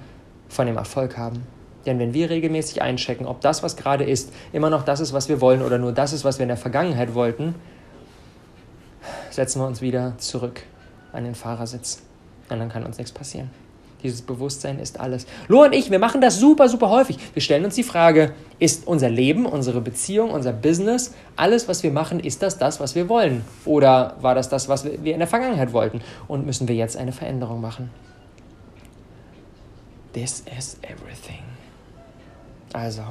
von 0.48 0.66
dem 0.66 0.76
Erfolg 0.76 1.16
haben. 1.16 1.46
Denn 1.86 2.00
wenn 2.00 2.14
wir 2.14 2.30
regelmäßig 2.30 2.82
einchecken, 2.82 3.26
ob 3.26 3.40
das, 3.40 3.62
was 3.62 3.76
gerade 3.76 4.02
ist, 4.02 4.32
immer 4.52 4.70
noch 4.70 4.84
das 4.84 4.98
ist, 4.98 5.12
was 5.12 5.28
wir 5.28 5.40
wollen 5.40 5.62
oder 5.62 5.78
nur 5.78 5.92
das 5.92 6.12
ist, 6.12 6.24
was 6.24 6.38
wir 6.38 6.42
in 6.42 6.48
der 6.48 6.56
Vergangenheit 6.56 7.14
wollten, 7.14 7.54
setzen 9.30 9.60
wir 9.60 9.66
uns 9.68 9.80
wieder 9.80 10.14
zurück 10.18 10.62
an 11.12 11.22
den 11.22 11.36
Fahrersitz. 11.36 12.02
Und 12.48 12.58
dann 12.58 12.68
kann 12.68 12.84
uns 12.84 12.98
nichts 12.98 13.12
passieren. 13.12 13.50
Dieses 14.02 14.22
Bewusstsein 14.22 14.78
ist 14.78 15.00
alles. 15.00 15.26
Lo 15.48 15.64
und 15.64 15.74
ich, 15.74 15.90
wir 15.90 15.98
machen 15.98 16.20
das 16.20 16.38
super, 16.38 16.68
super 16.68 16.90
häufig. 16.90 17.18
Wir 17.32 17.42
stellen 17.42 17.64
uns 17.64 17.74
die 17.74 17.82
Frage, 17.82 18.34
ist 18.58 18.86
unser 18.86 19.08
Leben, 19.08 19.46
unsere 19.46 19.80
Beziehung, 19.80 20.30
unser 20.30 20.52
Business, 20.52 21.14
alles, 21.34 21.66
was 21.66 21.82
wir 21.82 21.90
machen, 21.90 22.20
ist 22.20 22.42
das 22.42 22.58
das, 22.58 22.78
was 22.78 22.94
wir 22.94 23.08
wollen? 23.08 23.44
Oder 23.64 24.16
war 24.20 24.34
das 24.34 24.48
das, 24.48 24.68
was 24.68 24.84
wir 24.84 25.12
in 25.12 25.18
der 25.18 25.26
Vergangenheit 25.26 25.72
wollten? 25.72 26.02
Und 26.28 26.46
müssen 26.46 26.68
wir 26.68 26.74
jetzt 26.74 26.96
eine 26.96 27.12
Veränderung 27.12 27.60
machen? 27.60 27.90
This 30.12 30.44
is 30.56 30.78
everything. 30.82 31.42
Also, 32.72 33.02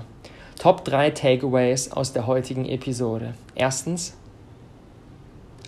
Top 0.60 0.86
3 0.86 1.12
Takeaways 1.12 1.92
aus 1.92 2.14
der 2.14 2.26
heutigen 2.28 2.66
Episode. 2.66 3.34
Erstens, 3.56 4.14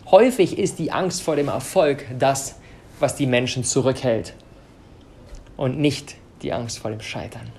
häufig 0.09 0.57
ist 0.57 0.79
die 0.79 0.91
Angst 0.91 1.21
vor 1.21 1.35
dem 1.35 1.49
Erfolg 1.49 2.05
das, 2.17 2.55
was 2.99 3.15
die 3.15 3.27
Menschen 3.27 3.63
zurückhält 3.63 4.33
und 5.55 5.79
nicht 5.79 6.15
die 6.41 6.53
Angst 6.53 6.79
vor 6.79 6.91
dem 6.91 7.01
Scheitern. 7.01 7.51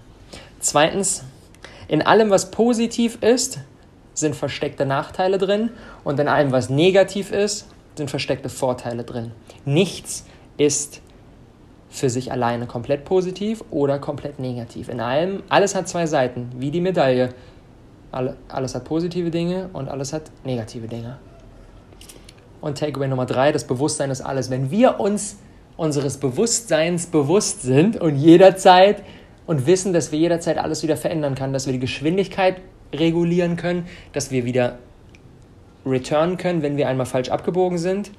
Zweitens, 0.60 1.24
in 1.88 2.02
allem, 2.02 2.30
was 2.30 2.50
positiv 2.50 3.22
ist, 3.22 3.60
sind 4.14 4.34
versteckte 4.34 4.84
Nachteile 4.84 5.38
drin 5.38 5.70
und 6.04 6.18
in 6.18 6.28
allem, 6.28 6.52
was 6.52 6.70
negativ 6.70 7.30
ist, 7.30 7.68
sind 7.96 8.10
versteckte 8.10 8.48
Vorteile 8.48 9.04
drin. 9.04 9.32
Nichts 9.64 10.24
ist 10.56 11.00
für 11.88 12.10
sich 12.10 12.30
alleine 12.32 12.66
komplett 12.66 13.04
positiv 13.04 13.64
oder 13.70 13.98
komplett 13.98 14.38
negativ. 14.38 14.88
In 14.88 15.00
allem, 15.00 15.42
alles 15.48 15.74
hat 15.74 15.88
zwei 15.88 16.06
Seiten, 16.06 16.50
wie 16.56 16.70
die 16.70 16.80
Medaille. 16.80 17.30
alles 18.48 18.74
hat 18.74 18.84
positive 18.84 19.30
Dinge 19.30 19.70
und 19.72 19.88
alles 19.88 20.12
hat 20.12 20.30
negative 20.44 20.88
Dinge. 20.88 21.18
Und 22.60 22.78
Takeaway 22.78 23.08
Nummer 23.08 23.26
drei, 23.26 23.52
das 23.52 23.64
Bewusstsein 23.64 24.10
ist 24.10 24.20
alles. 24.20 24.50
Wenn 24.50 24.70
wir 24.70 25.00
uns 25.00 25.36
unseres 25.76 26.16
Bewusstseins 26.18 27.06
bewusst 27.06 27.62
sind 27.62 28.00
und 28.00 28.16
jederzeit 28.16 29.02
und 29.46 29.66
wissen, 29.66 29.92
dass 29.92 30.12
wir 30.12 30.18
jederzeit 30.18 30.58
alles 30.58 30.82
wieder 30.82 30.96
verändern 30.96 31.34
können, 31.34 31.52
dass 31.52 31.66
wir 31.66 31.72
die 31.72 31.78
Geschwindigkeit 31.78 32.60
regulieren 32.92 33.56
können, 33.56 33.86
dass 34.12 34.30
wir 34.30 34.44
wieder 34.44 34.78
returnen 35.86 36.36
können, 36.36 36.62
wenn 36.62 36.76
wir 36.76 36.88
einmal 36.88 37.06
falsch 37.06 37.30
abgebogen 37.30 37.78
sind, 37.78 38.10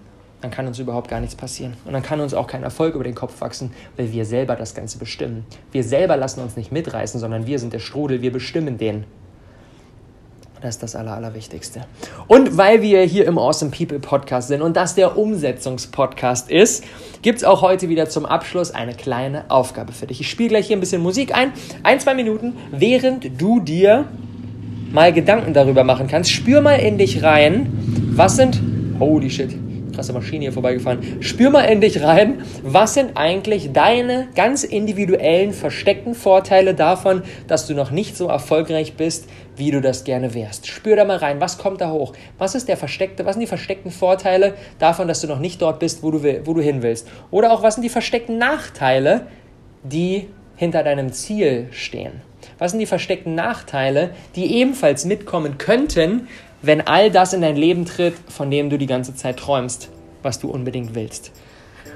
dann 0.42 0.52
kann 0.52 0.68
uns 0.68 0.80
überhaupt 0.80 1.10
gar 1.10 1.20
nichts 1.20 1.36
passieren. 1.36 1.74
Und 1.86 1.94
dann 1.94 2.02
kann 2.02 2.22
uns 2.22 2.34
auch 2.34 2.48
kein 2.48 2.64
Erfolg 2.64 2.96
über 2.96 3.04
den 3.04 3.16
Kopf 3.16 3.42
wachsen, 3.42 3.72
weil 3.98 4.12
wir 4.14 4.26
selber 4.26 4.56
das 4.56 4.74
Ganze 4.74 4.98
bestimmen. 4.98 5.46
Wir 5.72 5.84
selber 5.84 6.16
lassen 6.16 6.42
uns 6.42 6.56
nicht 6.56 6.72
mitreißen, 6.72 7.20
sondern 7.20 7.46
wir 7.46 7.60
sind 7.60 7.74
der 7.74 7.80
Strudel, 7.80 8.22
wir 8.22 8.32
bestimmen 8.32 8.78
den. 8.78 9.04
Das 10.62 10.76
ist 10.76 10.84
das 10.84 10.96
Aller, 10.96 11.14
Allerwichtigste. 11.14 11.82
Und 12.28 12.58
weil 12.58 12.82
wir 12.82 13.02
hier 13.04 13.26
im 13.26 13.38
Awesome 13.38 13.72
People 13.72 14.00
Podcast 14.00 14.50
sind 14.50 14.62
und 14.62 14.76
das 14.76 14.96
der 14.96 15.18
Umsetzungspodcast 15.18 16.52
ist, 16.52 16.84
gibt 17.22 17.38
es 17.38 17.44
auch 17.46 17.62
heute 17.62 17.88
wieder 17.88 18.10
zum 18.10 18.26
Abschluss 18.26 18.72
eine 18.72 18.94
kleine 18.94 19.46
Aufgabe 19.50 19.94
für 19.94 20.08
dich. 20.08 20.20
Ich 20.20 20.30
spiele 20.30 20.50
gleich 20.50 20.68
hier 20.68 20.76
ein 20.76 20.82
bisschen 20.82 21.02
Musik 21.02 21.34
ein, 21.34 21.54
ein, 21.84 22.00
zwei 22.00 22.14
Minuten, 22.14 22.58
während 22.72 23.42
du 23.42 23.62
dir 23.62 24.06
mal 24.92 25.14
Gedanken 25.14 25.54
darüber 25.54 25.84
machen 25.86 26.08
kannst. 26.08 26.32
Spür 26.32 26.62
mal 26.62 26.76
in 26.76 26.98
dich 26.98 27.24
rein, 27.24 28.12
was 28.12 28.36
sind, 28.36 28.62
holy 29.00 29.30
shit, 29.30 29.56
krasse 30.00 30.14
Maschine 30.14 30.44
hier 30.44 30.54
vorbeigefahren. 30.54 31.22
Spür 31.22 31.50
mal 31.50 31.64
in 31.64 31.82
dich 31.82 32.02
rein, 32.02 32.42
was 32.64 32.94
sind 32.94 33.18
eigentlich 33.18 33.74
deine 33.74 34.30
ganz 34.34 34.64
individuellen 34.64 35.52
versteckten 35.52 36.16
Vorteile 36.16 36.74
davon, 36.74 37.22
dass 37.48 37.68
du 37.68 37.74
noch 37.74 37.92
nicht 37.92 38.16
so 38.16 38.28
erfolgreich 38.28 38.94
bist, 38.94 39.28
wie 39.58 39.72
du 39.72 39.82
das 39.82 40.06
gerne 40.06 40.34
wärst. 40.34 40.68
Spür 40.68 40.96
da 40.96 41.04
mal 41.04 41.18
rein, 41.18 41.42
was 41.42 41.58
kommt 41.58 41.82
da 41.82 41.92
hoch? 41.92 42.14
Was 42.38 42.56
ist 42.56 42.70
der 42.70 42.78
versteckte, 42.78 43.26
was 43.26 43.34
sind 43.34 43.42
die 43.42 43.48
versteckten 43.48 43.92
Vorteile 43.92 44.54
davon, 44.80 45.10
dass 45.10 45.20
du 45.20 45.28
noch 45.28 45.40
nicht 45.40 45.62
dort 45.62 45.80
bist, 45.80 46.02
wo 46.02 46.12
du, 46.12 46.24
wo 46.46 46.54
du 46.54 46.62
hin 46.62 46.82
willst? 46.82 47.06
Oder 47.30 47.52
auch 47.52 47.62
was 47.62 47.76
sind 47.76 47.84
die 47.84 47.90
versteckten 47.90 48.38
Nachteile, 48.38 49.28
die 49.84 50.30
hinter 50.56 50.84
deinem 50.84 51.12
Ziel 51.12 51.68
stehen? 51.72 52.22
Was 52.58 52.72
sind 52.72 52.80
die 52.80 52.86
versteckten 52.86 53.36
Nachteile, 53.36 54.12
die 54.38 54.56
ebenfalls 54.56 55.04
mitkommen 55.04 55.58
könnten, 55.58 56.30
wenn 56.62 56.86
all 56.86 57.12
das 57.12 57.34
in 57.34 57.42
dein 57.42 57.56
Leben 57.56 57.86
tritt, 57.86 58.16
von 58.30 58.52
dem 58.52 58.70
du 58.70 58.78
die 58.78 58.88
ganze 58.88 59.16
Zeit 59.16 59.38
träumst, 59.38 59.90
was 60.24 60.40
du 60.40 60.50
unbedingt 60.50 60.96
willst. 60.96 61.32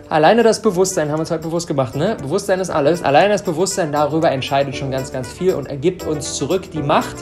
Alleine 0.09 0.43
das 0.43 0.61
Bewusstsein 0.61 1.09
haben 1.09 1.17
wir 1.17 1.21
uns 1.21 1.31
heute 1.31 1.43
bewusst 1.43 1.67
gemacht, 1.67 1.95
ne? 1.95 2.17
Bewusstsein 2.21 2.59
ist 2.59 2.69
alles. 2.69 3.03
Alleine 3.03 3.29
das 3.29 3.43
Bewusstsein 3.43 3.91
darüber 3.91 4.31
entscheidet 4.31 4.75
schon 4.75 4.91
ganz, 4.91 5.11
ganz 5.11 5.31
viel 5.31 5.55
und 5.55 5.67
ergibt 5.67 6.05
uns 6.05 6.35
zurück 6.35 6.69
die 6.71 6.83
Macht, 6.83 7.15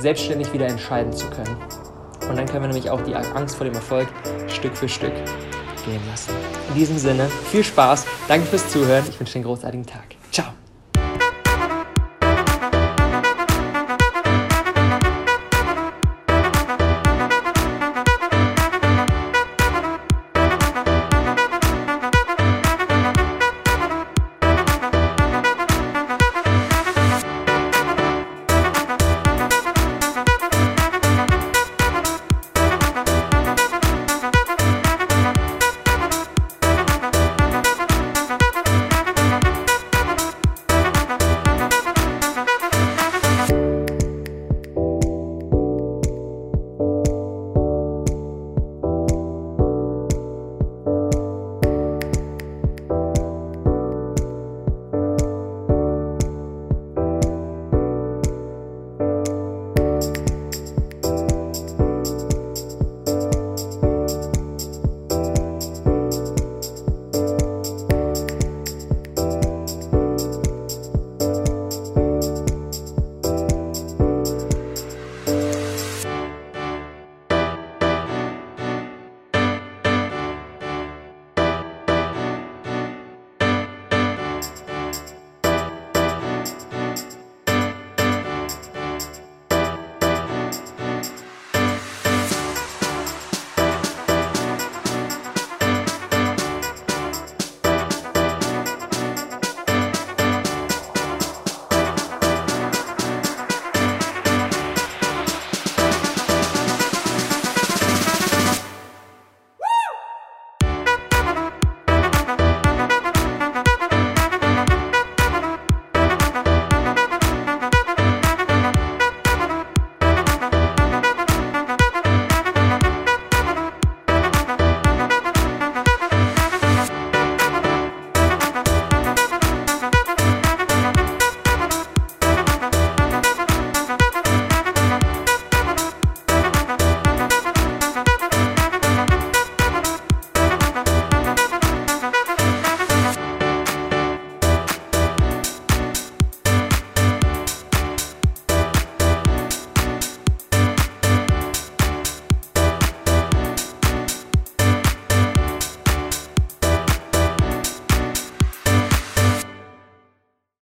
selbstständig 0.00 0.52
wieder 0.52 0.66
entscheiden 0.66 1.12
zu 1.12 1.26
können. 1.30 1.56
Und 2.28 2.36
dann 2.36 2.46
können 2.46 2.62
wir 2.62 2.68
nämlich 2.68 2.90
auch 2.90 3.00
die 3.00 3.14
Angst 3.14 3.56
vor 3.56 3.64
dem 3.64 3.74
Erfolg 3.74 4.08
Stück 4.48 4.76
für 4.76 4.88
Stück 4.88 5.14
gehen 5.86 6.00
lassen. 6.10 6.32
In 6.68 6.74
diesem 6.74 6.98
Sinne, 6.98 7.28
viel 7.50 7.64
Spaß, 7.64 8.04
danke 8.26 8.46
fürs 8.46 8.68
Zuhören, 8.68 9.04
ich 9.08 9.18
wünsche 9.18 9.32
dir 9.32 9.38
einen 9.38 9.44
großartigen 9.46 9.86
Tag. 9.86 10.04